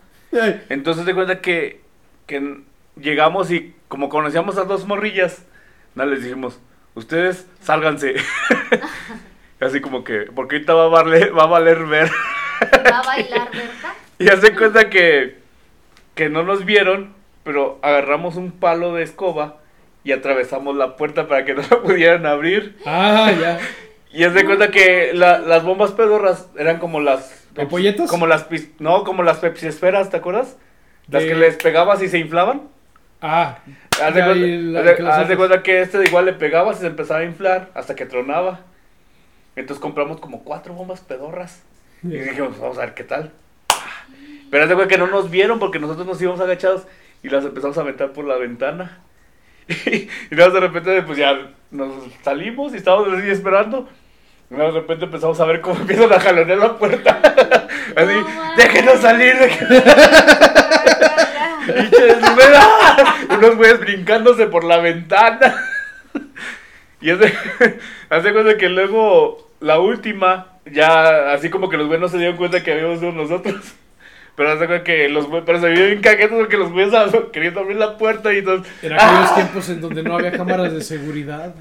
[0.69, 1.81] Entonces de cuenta que,
[2.27, 2.61] que
[2.99, 5.45] llegamos y como conocíamos a dos morrillas,
[5.95, 6.59] nada les dijimos,
[6.95, 8.15] ustedes sálganse.
[9.59, 12.09] Así como que, porque ahorita va a valer, va a valer ver.
[12.91, 13.93] Va a bailar, ¿verdad?
[14.19, 15.37] y hace cuenta que,
[16.13, 17.13] que no nos vieron,
[17.43, 19.57] pero agarramos un palo de escoba
[20.03, 22.77] y atravesamos la puerta para que no la pudieran abrir.
[22.85, 23.59] Ah, ya.
[24.11, 27.44] Y haz de cuenta que la- las bombas pedorras eran como las...
[27.57, 28.09] ¿Ampolletas?
[28.09, 28.47] Como las...
[28.79, 30.57] No, como las Pepsi esferas, ¿te acuerdas?
[31.09, 32.63] Las De- que les pegabas y se inflaban.
[33.21, 33.59] Ah,
[34.01, 36.33] Haz de, cuenta, y la- haz de- que haz de cuenta que este igual le
[36.33, 38.61] pegabas y se empezaba a inflar hasta que tronaba.
[39.55, 41.63] Entonces compramos como cuatro bombas pedorras.
[42.03, 43.31] Y dijimos, vamos a ver qué tal.
[44.51, 46.83] Pero haz de cuenta que no nos vieron porque nosotros nos íbamos agachados
[47.23, 48.99] y las empezamos a aventar por la ventana.
[49.67, 53.89] y luego de repente pues ya nos salimos y estábamos así esperando.
[54.49, 57.19] De repente empezamos a ver cómo empiezan a jalonear la puerta.
[57.95, 59.83] así, No déjenos salir, déjenos.
[63.37, 65.55] Unos güeyes brincándose por la ventana.
[67.01, 67.33] Y hace,
[68.09, 72.37] hace cuenta que luego la última, ya así como que los güeyes no se dieron
[72.37, 73.73] cuenta que habíamos sido nosotros.
[74.35, 76.93] Pero hace cuenta que los güeyes, pero se vio bien caguetos porque los güeyes
[77.31, 78.71] queriendo abrir la puerta y entonces.
[78.83, 79.35] en aquellos ¡ah!
[79.35, 81.55] tiempos en donde no había cámaras de seguridad.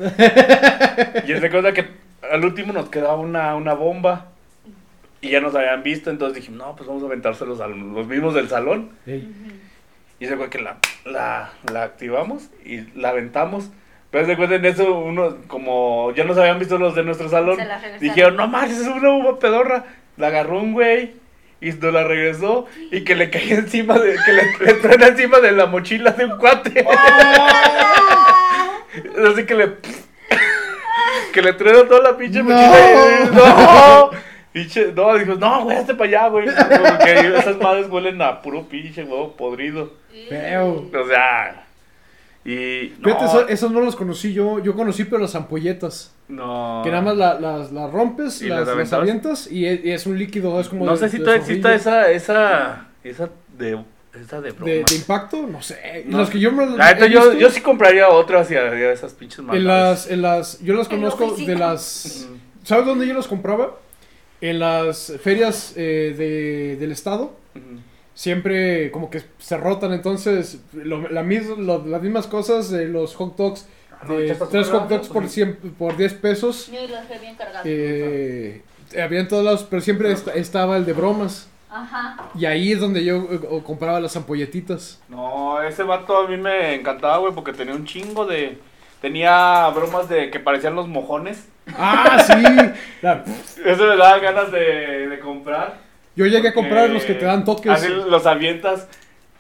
[1.26, 4.27] Y hace cuenta que al último nos quedaba una, una bomba.
[5.20, 8.35] Y ya nos habían visto, entonces dijimos, no, pues vamos a aventárselos a los mismos
[8.35, 8.91] del salón.
[9.07, 9.27] Ey,
[10.20, 13.70] Y se cuenta que la, la, la activamos y la aventamos.
[14.11, 17.59] Pero se cuenta en eso, uno, como ya nos habían visto los de nuestro salón,
[18.01, 19.87] dijeron, no manches, es una uva pedorra.
[20.18, 21.14] La agarró un güey
[21.61, 25.41] y nos la regresó y que le caía encima de, que le, le truena encima
[25.41, 26.87] de la mochila de un cuate.
[29.27, 29.72] Así que le,
[31.35, 32.45] que le truena toda la pinche No.
[32.45, 33.30] mochila.
[33.30, 34.11] y- no.
[34.55, 36.47] Pinche, no, dijo, no, güey, hazte para allá, güey.
[36.47, 39.93] Porque esas madres huelen a puro pinche huevo podrido.
[40.28, 40.89] feo.
[40.95, 41.64] O sea,
[42.45, 42.93] y.
[43.01, 44.61] No, esos no los conocí yo.
[44.61, 46.14] Yo conocí, pero las ampolletas.
[46.28, 46.82] no.
[46.85, 50.07] Que nada más la- las, las rompes, ¿Y las, las avientas y es, y es
[50.07, 53.82] un líquido, es como No de- sé si todavía exista esa, esa, esa de,
[54.21, 54.71] esa de broma.
[54.73, 56.05] de, de impacto, no sé.
[56.07, 56.19] No.
[56.19, 59.12] Las que yo me La neta, yo, visto, yo sí compraría otras y haría esas
[59.15, 59.67] pinches en maldades.
[59.67, 62.29] las, en las, yo las En la conozco de las.
[62.62, 63.79] ¿sabes dónde yo las compraba?
[64.41, 67.37] En las ferias eh, de, del estado.
[68.15, 73.17] Siempre como que se rotan, entonces lo- la mis- lo- las mismas cosas de los
[73.17, 73.67] hot dogs,
[74.07, 76.71] no, de tres hot dogs por, pues, 100, por 10 pesos.
[76.73, 77.62] Yo los bien cargados.
[77.65, 78.62] Eh,
[79.03, 81.49] había en todos lados, pero siempre est- estaba el de bromas.
[81.75, 82.16] Ajá.
[82.39, 85.01] Y ahí es donde yo eh, o- compraba las ampolletitas.
[85.09, 88.59] No, ese vato a mí me encantaba, güey, porque tenía un chingo de...
[89.01, 91.47] Tenía bromas de que parecían los mojones.
[91.77, 92.33] Ah, sí.
[93.03, 93.25] La-
[93.64, 95.79] Eso me daba ganas de, de comprar.
[96.16, 97.70] Yo llegué a comprar los que te dan toques.
[97.72, 98.87] Así los avientas,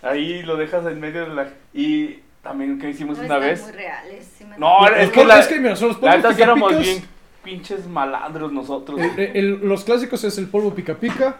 [0.02, 1.48] ahí lo dejas en medio de la...
[1.72, 3.62] Y también que hicimos No una vez...
[3.62, 4.28] muy reales.
[4.36, 7.02] sí me- No, es que, la, es que, mira, son los polvos éramos bien
[7.42, 8.98] pinches malandros nosotros.
[9.00, 11.36] El- el- el- los clásicos es el polvo pica pica,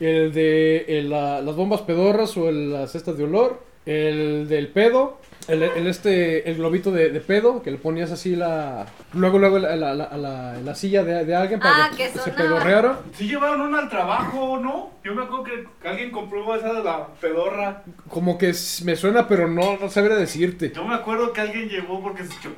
[0.00, 4.68] el de el, la- las bombas pedorras o el- las cestas de olor, el del
[4.68, 5.18] pedo,
[5.48, 9.58] el, el este el globito de, de pedo que le ponías así la luego luego
[9.58, 13.00] la, la, la- la- la silla de, de alguien para Ah, que, que se pedorreara.
[13.16, 14.90] Sí llevaron una al trabajo, ¿no?
[15.02, 17.82] Yo me acuerdo que, alguien compró esa de la pedorra.
[18.08, 18.52] Como que
[18.84, 20.70] me suena pero no no sabría decirte.
[20.74, 22.50] Yo me acuerdo que alguien llevó porque se echó...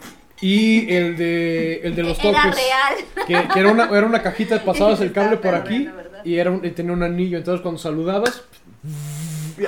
[0.42, 2.54] Y el de el de los Era toques.
[2.56, 2.94] real.
[3.26, 5.88] Que, que era una era una cajita pasabas el cable por aquí.
[6.24, 8.44] Y era un- y tenía un anillo, entonces cuando saludabas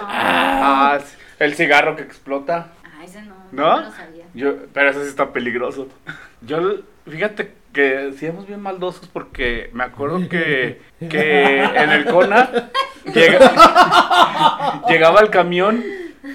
[0.01, 0.99] Ah,
[1.39, 2.69] el cigarro que explota.
[2.85, 3.35] Ah, ese no.
[3.53, 3.77] ¿No?
[3.81, 4.25] No lo sabía.
[4.35, 5.89] Yo, pero ese sí está peligroso.
[6.43, 6.77] Yo,
[7.09, 12.51] fíjate que sí éramos bien maldosos porque me acuerdo que, que en el Cona
[13.13, 15.83] llega- llegaba el camión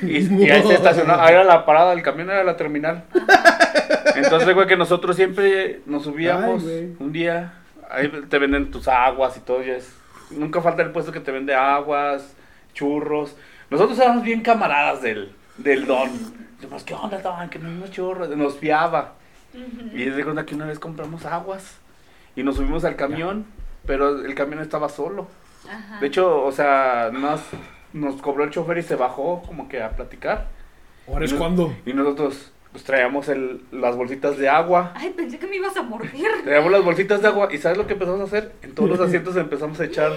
[0.02, 1.26] y, y ahí se estacionaba.
[1.26, 3.04] Ahí era la parada del camión, era la terminal.
[4.16, 7.54] Entonces, güey, que nosotros siempre nos subíamos Ay, un día.
[7.90, 9.64] Ahí te venden tus aguas y todo.
[9.64, 9.94] Y es,
[10.32, 12.36] nunca falta el puesto que te vende aguas,
[12.74, 13.36] churros.
[13.70, 16.10] Nosotros éramos bien camaradas del, del don.
[16.60, 17.50] Dijimos, ¿qué onda, don?
[17.50, 18.30] Que no hay unos churros.
[18.36, 19.14] Nos fiaba.
[19.94, 21.80] Y es de cuenta que una vez compramos aguas
[22.36, 23.46] y nos subimos al camión,
[23.86, 25.28] pero el camión estaba solo.
[25.70, 26.00] Ajá.
[26.00, 27.42] De hecho, o sea, nos,
[27.94, 30.48] nos cobró el chofer y se bajó como que a platicar.
[31.08, 34.94] ahora es Y cuando Y nosotros pues traíamos el, las bolsitas de agua.
[34.96, 36.44] Ay, pensé que me ibas a morder.
[36.44, 38.54] Traíamos las bolsitas de agua y ¿sabes lo que empezamos a hacer?
[38.62, 40.12] En todos los asientos empezamos a echar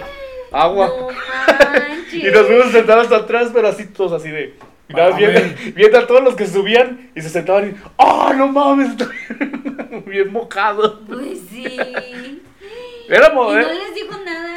[0.53, 0.87] agua.
[0.87, 1.09] No.
[2.13, 4.55] Y nos fuimos sentados hasta atrás, pero así todos así de...
[4.89, 5.41] nada A viendo,
[5.75, 7.75] viendo a todos los que subían y se sentaban y...
[7.97, 8.91] ¡Oh, no mames!
[8.91, 11.01] Estoy bien mojado.
[11.01, 11.77] Pues sí.
[13.09, 13.75] Éramos, ¿Y no ¿eh?
[13.75, 14.54] les dijo nada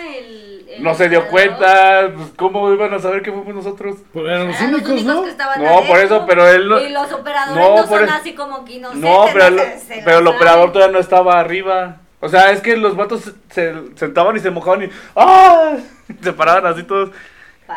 [0.80, 3.98] No se dio cuenta, pues, ¿cómo iban a saber que fuimos nosotros?
[4.14, 5.24] pues eran los Eran únicos, ¿no?
[5.24, 8.04] que estaban No, por eso, pero él no- Y los operadores No, no, por son
[8.06, 9.10] eso- así como que inocentes.
[9.10, 11.98] No, pero, se- se pero el operador todavía no estaba arriba.
[12.20, 15.78] O sea, es que los vatos se, se sentaban y se mojaban y ¡ah!
[16.24, 17.12] Se paraban así todos.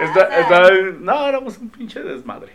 [0.01, 0.71] Está- estaba-
[1.01, 2.53] no, éramos un pinche desmadre.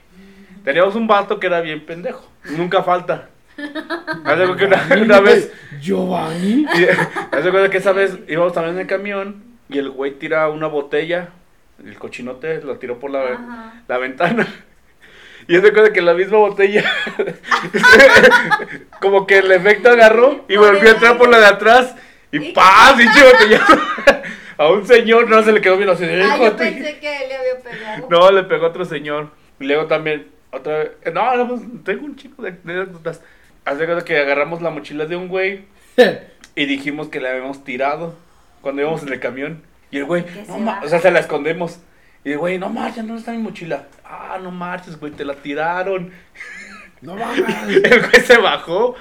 [0.64, 2.26] Teníamos un vato que era bien pendejo.
[2.46, 3.30] Nunca falta.
[3.56, 6.66] Cuenta que una, una vez, Giovanni.
[7.32, 11.30] cuenta que esa vez íbamos también en el camión y el güey tira una botella,
[11.84, 14.48] el cochinote lo tiró por la, la ventana.
[15.48, 16.84] Y es de cuenta que la misma botella,
[19.02, 21.96] como que el efecto agarró y volvió a entrar por la de atrás
[22.32, 22.96] y ¡paz!
[23.00, 23.80] Y botellazo
[24.58, 26.04] a un señor, no se le quedó bien así.
[26.06, 28.08] Ah, "Hijo yo pensé que él le había pegado.
[28.10, 29.30] No, le pegó a otro señor.
[29.60, 33.22] Y luego también, otra vez, no, no, pues, tengo un chico de anécdotas.
[33.66, 35.66] De cuenta que agarramos la mochila de un güey
[36.56, 38.16] y dijimos que la habíamos tirado
[38.66, 39.62] cuando íbamos en el camión.
[39.92, 41.78] Y el güey, no ma- o sea, se la escondemos.
[42.24, 43.84] Y el güey, no marches, ¿dónde está mi mochila?
[44.04, 46.12] Ah, no marches, güey, te la tiraron.
[47.00, 47.46] No mames.
[47.84, 48.96] El güey se bajó.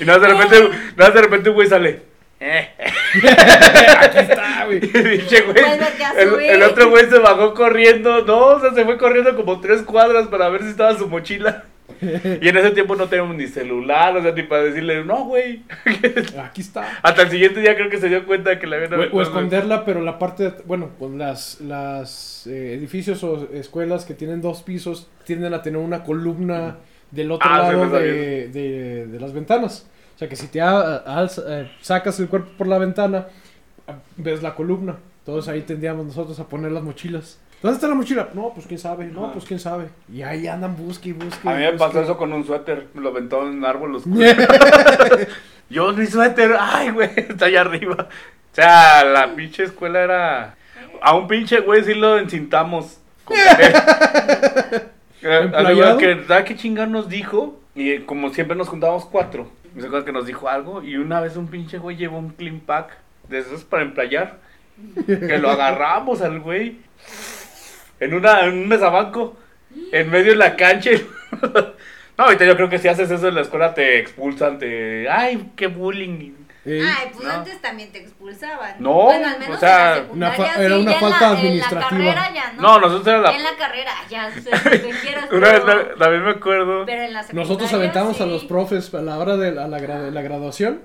[0.00, 2.00] Y nada, de repente, nada, de repente, un güey sale.
[2.40, 2.70] Eh.
[4.00, 4.80] Aquí está, güey.
[4.80, 8.24] Pinche güey, el otro güey se bajó corriendo.
[8.24, 11.64] No, o sea, se fue corriendo como tres cuadras para ver si estaba su mochila.
[12.42, 15.62] Y en ese tiempo no teníamos ni celular, o sea, ni para decirle, no, güey.
[16.42, 16.98] Aquí está.
[17.02, 19.84] Hasta el siguiente día creo que se dio cuenta que la habían O, o esconderla,
[19.84, 24.62] pero la parte, de- bueno, pues las, las eh, edificios o escuelas que tienen dos
[24.62, 26.76] pisos tienden a tener una columna
[27.10, 29.86] del otro Ah, lado de, de- de las ventanas.
[30.14, 33.26] O sea que si te a- alza- eh, sacas el cuerpo por la ventana,
[34.16, 34.96] ves la columna.
[35.20, 37.38] Entonces ahí tendríamos nosotros a poner las mochilas.
[37.62, 38.28] ¿Dónde está la mochila?
[38.34, 39.32] No, pues quién sabe, no, Ajá.
[39.32, 39.88] pues quién sabe.
[40.12, 41.48] Y ahí andan busque y busque.
[41.48, 41.78] A mí me busque.
[41.86, 42.88] pasó eso con un suéter.
[42.94, 44.16] Me lo aventó en un árbol oscuro.
[45.70, 46.54] Yo, mi suéter.
[46.58, 48.08] Ay, güey, está allá arriba.
[48.08, 50.56] O sea, la pinche escuela era.
[51.02, 52.98] A un pinche güey sí lo encintamos.
[53.24, 53.36] Con
[55.22, 55.98] ¿Emplayado?
[55.98, 57.60] que, ¿sabes qué chingón nos dijo?
[57.74, 59.50] Y eh, como siempre nos juntábamos cuatro.
[59.74, 60.82] Me acuerdo que nos dijo algo.
[60.82, 62.96] Y una vez un pinche güey llevó un clean pack
[63.28, 64.38] de esos para emplayar.
[65.06, 66.78] Que lo agarramos al güey.
[68.00, 69.36] En, una, en un mesabanco.
[69.92, 70.90] En medio de la cancha.
[72.18, 75.06] No, ahorita yo creo que si haces eso en la escuela te expulsan, te...
[75.06, 76.32] ¡Ay, qué bullying!
[76.64, 77.30] Eh, Ay, pues No.
[77.34, 78.76] antes también te expulsaban.
[78.78, 81.36] No, bueno, al menos o sea, en la una sí, era una en falta la-
[81.38, 81.88] administrativa.
[81.90, 82.62] En la carrera ya no.
[82.62, 83.50] No, nosotros era En la...
[83.50, 85.28] la carrera ya, o sea, lo que quieras.
[85.30, 86.86] Una vez pero- también me acuerdo...
[86.86, 89.78] Pero en la secundaria Nosotros aventamos a los profes a la hora de la, la
[89.78, 90.80] la graduación.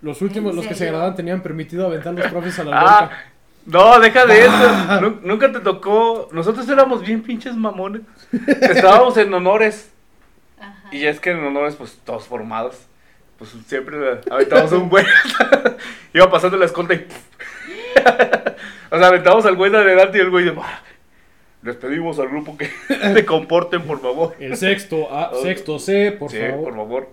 [0.00, 2.98] Los últimos, ¿En los que se graduaban, tenían permitido aventar los profes a la Ah,
[2.98, 3.24] alberca.
[3.66, 5.00] No, deja de eso.
[5.00, 6.28] Nu- Nunca te tocó.
[6.32, 8.02] Nosotros éramos bien pinches mamones.
[8.60, 9.90] Estábamos en honores.
[10.60, 10.88] Ajá.
[10.92, 12.76] Y es que en honores, pues todos formados.
[13.38, 13.96] Pues siempre
[14.30, 15.06] aventábamos un buen.
[16.14, 17.06] Iba pasando la escolta y.
[18.90, 20.50] o sea, aventábamos al güey de adelante y el güey de.
[20.52, 20.80] "Bah,
[21.62, 24.34] Les pedimos al grupo que se comporten, por favor.
[24.38, 26.64] El sexto A, sexto C, por sí, favor.
[26.64, 27.08] por favor.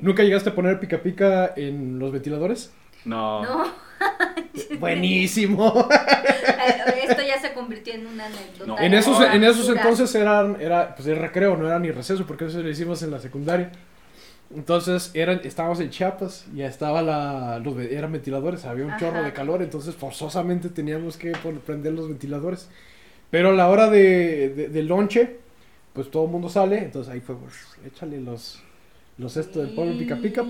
[0.00, 2.72] ¿Nunca llegaste a poner pica pica en los ventiladores?
[3.04, 3.44] No.
[3.44, 3.72] No,
[4.80, 5.88] Buenísimo.
[7.02, 8.66] esto ya se convirtió en una anécdota.
[8.66, 8.78] No.
[8.78, 12.46] En esos, en esos entonces eran, era, pues el recreo, no era ni receso, porque
[12.46, 13.70] eso lo hicimos en la secundaria.
[14.54, 19.22] Entonces eran, estábamos en Chiapas y ya estaba la, los, eran ventiladores, había un chorro
[19.22, 21.32] de calor, entonces forzosamente teníamos que
[21.64, 22.68] prender los ventiladores.
[23.30, 25.38] Pero a la hora de, de, del lonche,
[25.92, 27.54] pues todo el mundo sale, entonces ahí fue, pues,
[27.84, 28.62] échale los,
[29.18, 30.44] los esto del polvo pica pica,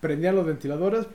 [0.00, 1.06] prendían los ventiladores.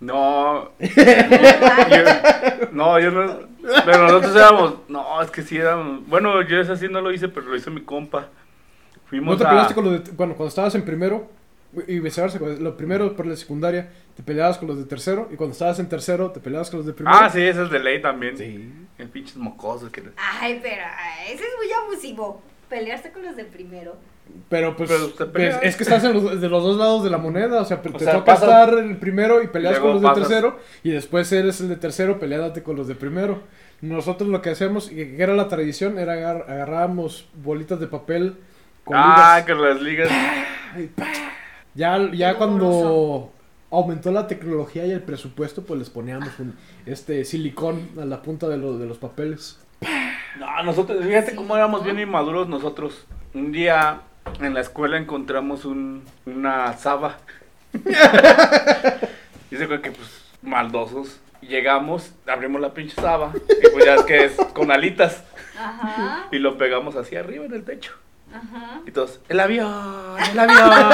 [0.00, 0.70] No.
[0.78, 3.38] Yo- no, yo no.
[3.84, 4.74] Pero nosotros éramos.
[4.88, 6.06] No, es que sí éramos.
[6.06, 8.20] Bueno, yo ese sí no lo hice, pero lo hizo mi compa.
[8.20, 9.48] ¿No Fuimos te a.
[9.48, 11.28] peleaste con los de, bueno, cuando estabas en primero
[11.86, 15.52] y viceversa, lo primero por la secundaria, te peleabas con los de tercero y cuando
[15.52, 17.16] estabas en tercero te peleabas con los de primero?
[17.18, 18.36] Ah, sí, ese es de ley también.
[18.38, 18.72] Sí.
[18.98, 19.90] En pinches mocosos.
[19.90, 20.02] Que...
[20.16, 22.40] Ay, pero ay, ese es muy abusivo.
[22.68, 23.96] Pelearse con los de primero.
[24.48, 27.10] Pero pues, Pero te pues, es que estás en los, de los dos lados de
[27.10, 29.90] la moneda, o sea, te sea, toca pasas- estar en el primero y peleas con
[29.92, 30.26] los de pasas.
[30.28, 33.40] tercero y después eres el de tercero peleándote con los de primero.
[33.82, 38.36] Nosotros lo que hacemos, y que era la tradición, era agar- agarrábamos bolitas de papel
[38.84, 39.44] con Ah, ligas.
[39.44, 40.08] que las ligas.
[41.74, 43.32] Ya, ya Qué cuando horroroso.
[43.70, 46.54] aumentó la tecnología y el presupuesto, pues les poníamos un
[46.86, 49.60] este silicón a la punta de, los de los papeles.
[50.40, 53.06] No, nosotros, fíjate cómo éramos bien inmaduros nosotros.
[53.34, 54.00] Un día
[54.40, 57.18] en la escuela encontramos un, una saba.
[59.50, 60.08] y se creo que pues
[60.42, 61.20] maldosos.
[61.40, 63.32] Llegamos, abrimos la pinche saba.
[63.34, 65.22] Y pues ya es que es con alitas.
[65.58, 67.92] Ajá, Y lo pegamos así arriba en el techo.
[68.32, 68.80] ajá.
[68.86, 70.90] Y todos, el avión, el avión.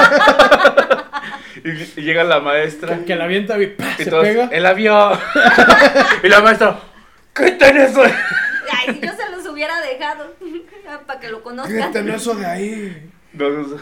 [1.63, 2.99] y, y llega la maestra.
[3.05, 3.95] Que la avienta y ¡pah!
[3.99, 4.49] y se todos, pega.
[4.51, 5.19] el avión.
[6.23, 6.79] y la maestra,
[7.33, 8.03] ¿qué eso?
[8.03, 10.33] Ay, si yo se los hubiera dejado
[11.05, 11.75] para que lo conozcan.
[11.91, 13.11] Quítate eso de ahí.
[13.39, 13.81] Entonces,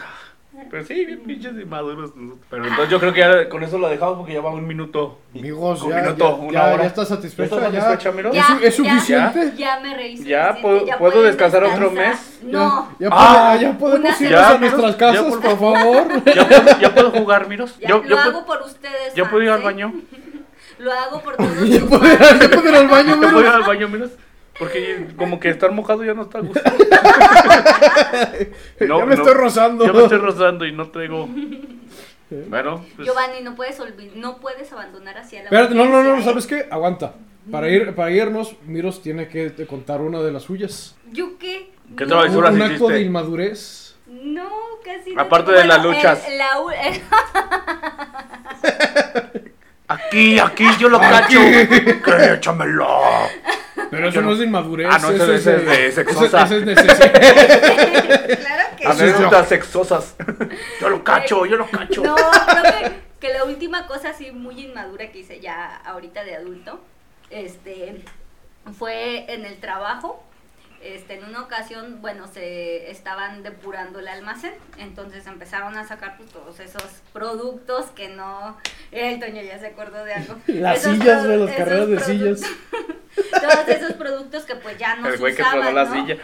[0.70, 2.14] pero sí, bien pinches inmaduros.
[2.16, 2.46] nosotros.
[2.50, 5.18] Pero entonces yo creo que ya con eso lo dejamos porque ya va un minuto.
[5.34, 6.82] Amigos, Un ya, minuto, ya, una ya- hora.
[6.82, 7.56] ya estás satisfecha.
[7.60, 8.30] ¿Ya estás satisfecha, Miro?
[8.32, 8.70] ¿Es, es Ya, ya.
[8.72, 9.52] suficiente?
[9.56, 10.16] Ya me reí.
[10.24, 12.38] Ya, suficiente, ¿puedo- puedo descansar otro mes?
[12.42, 12.88] No.
[12.98, 16.24] Ya, Ah, ya podemos irnos a nuestras Ya, casas, por por favor.
[16.34, 17.78] ¿Ya puedo, ya puedo jugar, Miros?
[17.78, 19.14] Ya, yo, lo yo, hago puedo, por ustedes.
[19.14, 19.64] ¿Ya puedo ir al ¿eh?
[19.64, 19.92] baño?
[20.78, 21.68] Lo hago por todos.
[21.68, 23.32] Ya puedo ir- ya al baño, ¿Ya mira.
[23.32, 24.10] puedo ir al baño, Miros?
[24.58, 26.60] Porque como que estar mojado ya no está a gusto.
[28.80, 29.22] No, ya me no.
[29.22, 29.86] estoy rozando.
[29.86, 31.28] Ya me estoy rozando y no traigo.
[32.48, 33.78] Bueno, pues, Giovanni, no puedes
[34.16, 36.24] no puedes abandonar hacia la Espérate, no, no, no, audiencia, ¿eh?
[36.24, 36.66] ¿sabes qué?
[36.70, 37.14] Aguanta.
[37.50, 40.96] Para, ir, para irnos, Miros tiene que te contar una de las suyas.
[41.12, 41.70] ¿Yo qué?
[41.96, 43.96] ¿Qué No, travesuras Un acto de inmadurez.
[44.06, 44.48] No,
[44.84, 45.20] casi no.
[45.20, 46.26] Aparte de las luchas.
[46.26, 46.54] el- la
[49.88, 51.38] Aquí, aquí, yo lo cacho.
[51.38, 52.88] Que échamelo.
[53.90, 54.86] Pero eso Yo no no- es de inmadurez.
[54.90, 56.42] Ah, no, eso- eso eso es de eso- sexosa.
[56.44, 57.12] Eso es necesidad.
[58.40, 60.14] claro que Anécdotas sexosas.
[60.80, 62.02] Yo lo cacho, yo lo cacho.
[62.02, 62.92] No, creo que,
[63.26, 66.80] que la última cosa así muy inmadura que hice ya ahorita de adulto,
[67.30, 68.02] este,
[68.78, 70.22] fue en el trabajo.
[70.84, 76.30] Este, en una ocasión, bueno, se estaban depurando el almacén, entonces empezaron a sacar pues,
[76.30, 76.82] todos esos
[77.12, 78.58] productos que no...
[78.92, 80.36] El Toño ya se acordó de algo.
[80.46, 82.42] Las Esos sillas, güey, los carreras de sillas.
[83.14, 85.94] Todos esos productos que pues ya no El se güey que usaban, la ¿no?
[85.94, 86.16] silla.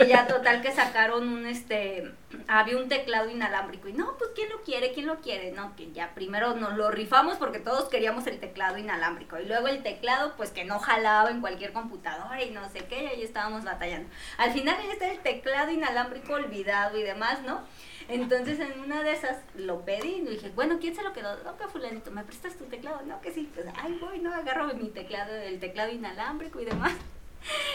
[0.00, 2.12] Y ya total que sacaron un este
[2.48, 5.92] había un teclado inalámbrico y no, pues quién lo quiere, quién lo quiere, no, que
[5.92, 10.34] ya primero nos lo rifamos porque todos queríamos el teclado inalámbrico y luego el teclado
[10.36, 14.08] pues que no jalaba en cualquier computadora y no sé qué, y ahí estábamos batallando.
[14.38, 17.62] Al final ya está el teclado inalámbrico olvidado y demás, ¿no?
[18.08, 21.42] Entonces en una de esas lo pedí y dije, bueno, ¿quién se lo quedó?
[21.42, 23.00] No, que fulanito, ¿me prestas tu teclado?
[23.06, 26.92] No, que sí, pues, ay, voy, no, agarro mi teclado, el teclado inalámbrico y demás.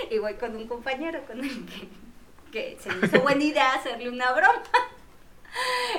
[0.09, 1.87] Y voy con un compañero con el que,
[2.51, 4.63] que se me hizo buena idea hacerle una broma.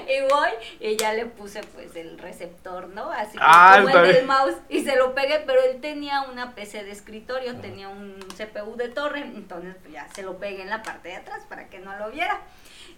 [0.06, 3.10] Y voy y ya le puse pues el receptor, ¿no?
[3.10, 6.84] Así Ah, como el del mouse y se lo pegué, pero él tenía una PC
[6.84, 10.82] de escritorio, tenía un CPU de torre, entonces pues, ya se lo pegué en la
[10.82, 12.40] parte de atrás para que no lo viera.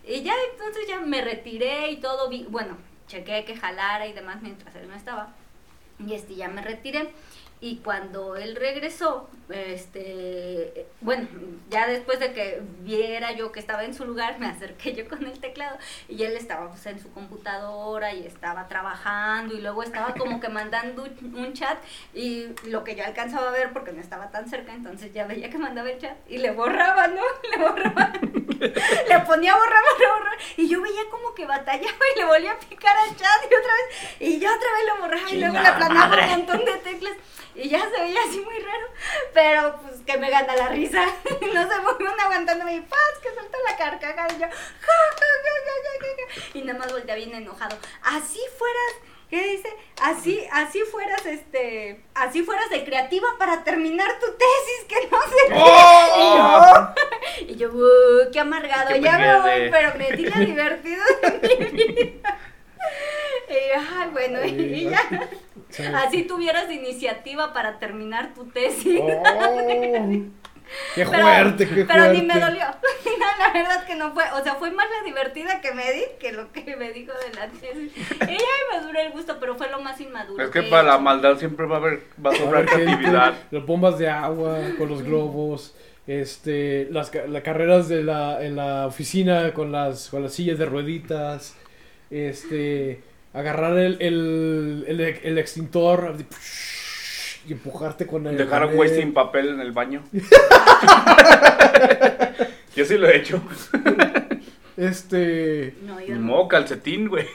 [0.06, 2.76] Y ya entonces ya me retiré y todo, vi, bueno,
[3.08, 5.30] chequé que jalara y demás mientras él no estaba.
[5.98, 7.10] Y este ya me retiré.
[7.62, 11.28] Y cuando él regresó, este, bueno,
[11.70, 15.24] ya después de que viera yo que estaba en su lugar, me acerqué yo con
[15.24, 20.12] el teclado y él estaba pues, en su computadora y estaba trabajando y luego estaba
[20.14, 21.78] como que mandando un chat
[22.12, 25.48] y lo que yo alcanzaba a ver porque no estaba tan cerca, entonces ya veía
[25.48, 27.22] que mandaba el chat y le borraba, ¿no?
[27.52, 28.12] Le borraba.
[29.08, 32.58] le ponía borrar, borrar, borrar y yo veía como que batallaba y le volvía a
[32.58, 35.68] picar al chat y otra vez y yo otra vez lo borraba y luego le
[35.68, 37.16] aplanaba un montón de teclas
[37.54, 38.86] y ya se veía así muy raro,
[39.34, 41.04] pero pues que me gana la risa.
[41.24, 45.52] no se fueron aguantando mi paz, que suelta la carcajada y yo, ja, ja, ja,
[45.66, 46.58] ja, ja, ja, ja.
[46.58, 47.76] y nada más voltea bien enojado.
[48.02, 49.68] Así fueras, ¿qué dice?
[50.02, 55.36] Así, así fueras, este, así fueras de creativa para terminar tu tesis, que no sé
[55.48, 55.54] qué.
[55.56, 56.94] ¡Oh!
[57.46, 61.02] Y yo, y yo, "Uh, qué amargado, ya me voy, pero me di la divertido
[61.22, 62.38] de mi vida.
[63.48, 65.28] Y ay, bueno, y ya.
[65.68, 65.84] Sí.
[65.84, 68.98] Así tuvieras iniciativa para terminar tu tesis.
[69.00, 70.32] Oh,
[70.94, 72.18] qué Pero- fuerte, qué Pero fuerte.
[72.18, 72.64] ni me dolió.
[73.22, 74.24] No, la verdad que no fue.
[74.34, 77.34] O sea, fue más la divertida que me di que lo que me dijo de
[77.38, 77.92] la tesis.
[78.20, 80.42] Ya me duró el gusto, pero fue lo más inmaduro.
[80.42, 83.34] Es que para la maldad siempre va a haber, va a sobrar creatividad.
[83.52, 85.74] Las bombas de agua con los globos.
[86.06, 90.58] Este, las, ca- las carreras de la, en la oficina con las, con las sillas
[90.58, 91.54] de rueditas.
[92.10, 93.02] Este,
[93.34, 96.16] agarrar el, el, el, el extintor
[97.48, 98.36] y empujarte con el.
[98.36, 100.02] Dejar a con güey sin papel en el baño.
[102.74, 103.40] Yo sí lo he hecho.
[104.76, 105.74] Este.
[105.82, 106.48] No, yo no.
[106.48, 107.26] calcetín, güey.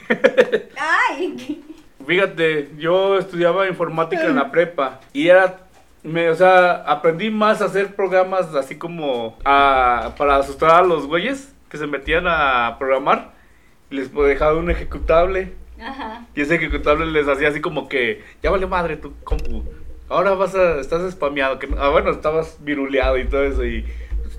[0.77, 1.63] Ay,
[2.07, 5.57] Fíjate, yo estudiaba informática en la prepa y era,
[6.03, 11.05] me, o sea, aprendí más a hacer programas así como a- para asustar a los
[11.05, 13.33] güeyes que se metían a programar.
[13.91, 16.25] y Les dejaba un ejecutable ajá.
[16.33, 19.63] y ese ejecutable les hacía así como que, ya vale madre tu compu,
[20.09, 23.85] ahora vas a, estás spameado, que, ah, bueno, estabas viruleado y todo eso y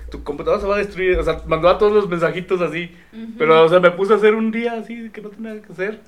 [0.09, 2.91] tu computadora se va a destruir, o sea, mandaba todos los mensajitos así,
[3.37, 5.99] pero, o sea, me puse a hacer un día así que no tenía que hacer.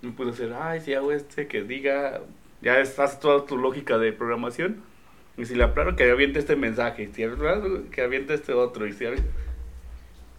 [0.00, 2.20] Me puse a hacer, ay, si hago este que diga,
[2.62, 4.76] ya estás toda tu lógica de programación.
[5.36, 7.32] Y si le aplano que aviente este mensaje, si le
[7.92, 8.86] que aviente este otro.
[8.86, 9.06] Y si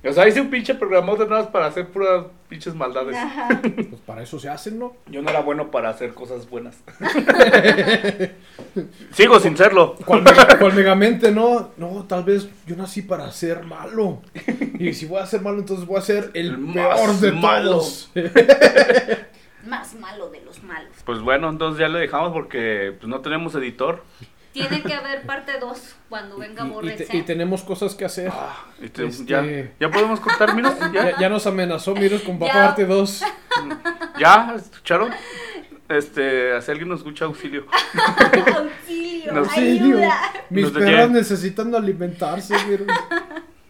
[0.02, 3.18] O sea, hice un pinche programador nada más para hacer puras pinches maldades.
[3.18, 3.50] Ajá.
[3.90, 4.96] Pues para eso se hacen, ¿no?
[5.08, 6.78] Yo no era bueno para hacer cosas buenas.
[9.12, 9.96] Sigo sin serlo.
[10.06, 14.22] Cual, mega- cual megamente, no, no, tal vez yo nací para ser malo.
[14.80, 17.32] Y si voy a ser malo, entonces voy a ser el, El más peor de
[17.32, 17.70] malo.
[17.72, 18.12] todos.
[19.68, 20.92] Más malo de los malos.
[21.06, 24.04] Pues bueno, entonces ya le dejamos porque pues, no tenemos editor.
[24.68, 27.08] Tiene que haber parte 2 cuando venga Y, y Borrex.
[27.08, 28.32] te- y tenemos cosas que hacer.
[28.82, 29.44] Este, Este- ya,
[29.80, 30.74] ya podemos cortar, miros.
[30.94, 32.52] Ya, Ya, ya nos amenazó, miros, con Ya.
[32.54, 33.24] parte 2.
[34.20, 35.12] ya, escucharon.
[35.88, 37.66] Este, si alguien nos escucha, auxilio.
[38.56, 40.14] Auxilio, Nos- ayuda.
[40.50, 41.14] Mis Nos perros oye.
[41.14, 42.88] necesitando alimentarse, miros.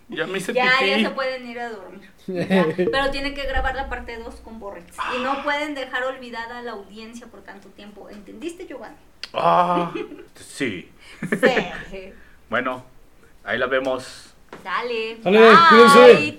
[0.10, 1.04] Ya me hice Ya, ya pipí.
[1.06, 2.10] se pueden ir a dormir.
[2.28, 2.66] Ya.
[2.76, 4.96] Pero tienen que grabar la parte 2 con Borrex.
[5.18, 8.10] Y no pueden dejar olvidada a la audiencia por tanto tiempo.
[8.10, 8.96] ¿Entendiste, Giovanni?
[9.34, 9.92] Ah,
[10.36, 10.90] sí.
[11.30, 12.14] sí.
[12.50, 12.84] bueno,
[13.44, 14.34] ahí la vemos.
[14.64, 15.18] Dale.
[15.24, 16.38] Dale, cuídense.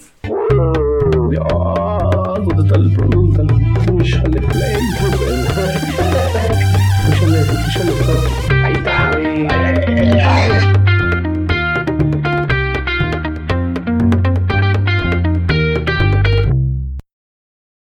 [1.30, 3.42] Dios, ¿Dónde está el producto?
[3.86, 4.76] Púchale play,
[7.06, 7.92] Púchale, púchale.
[8.64, 8.96] Ahí está.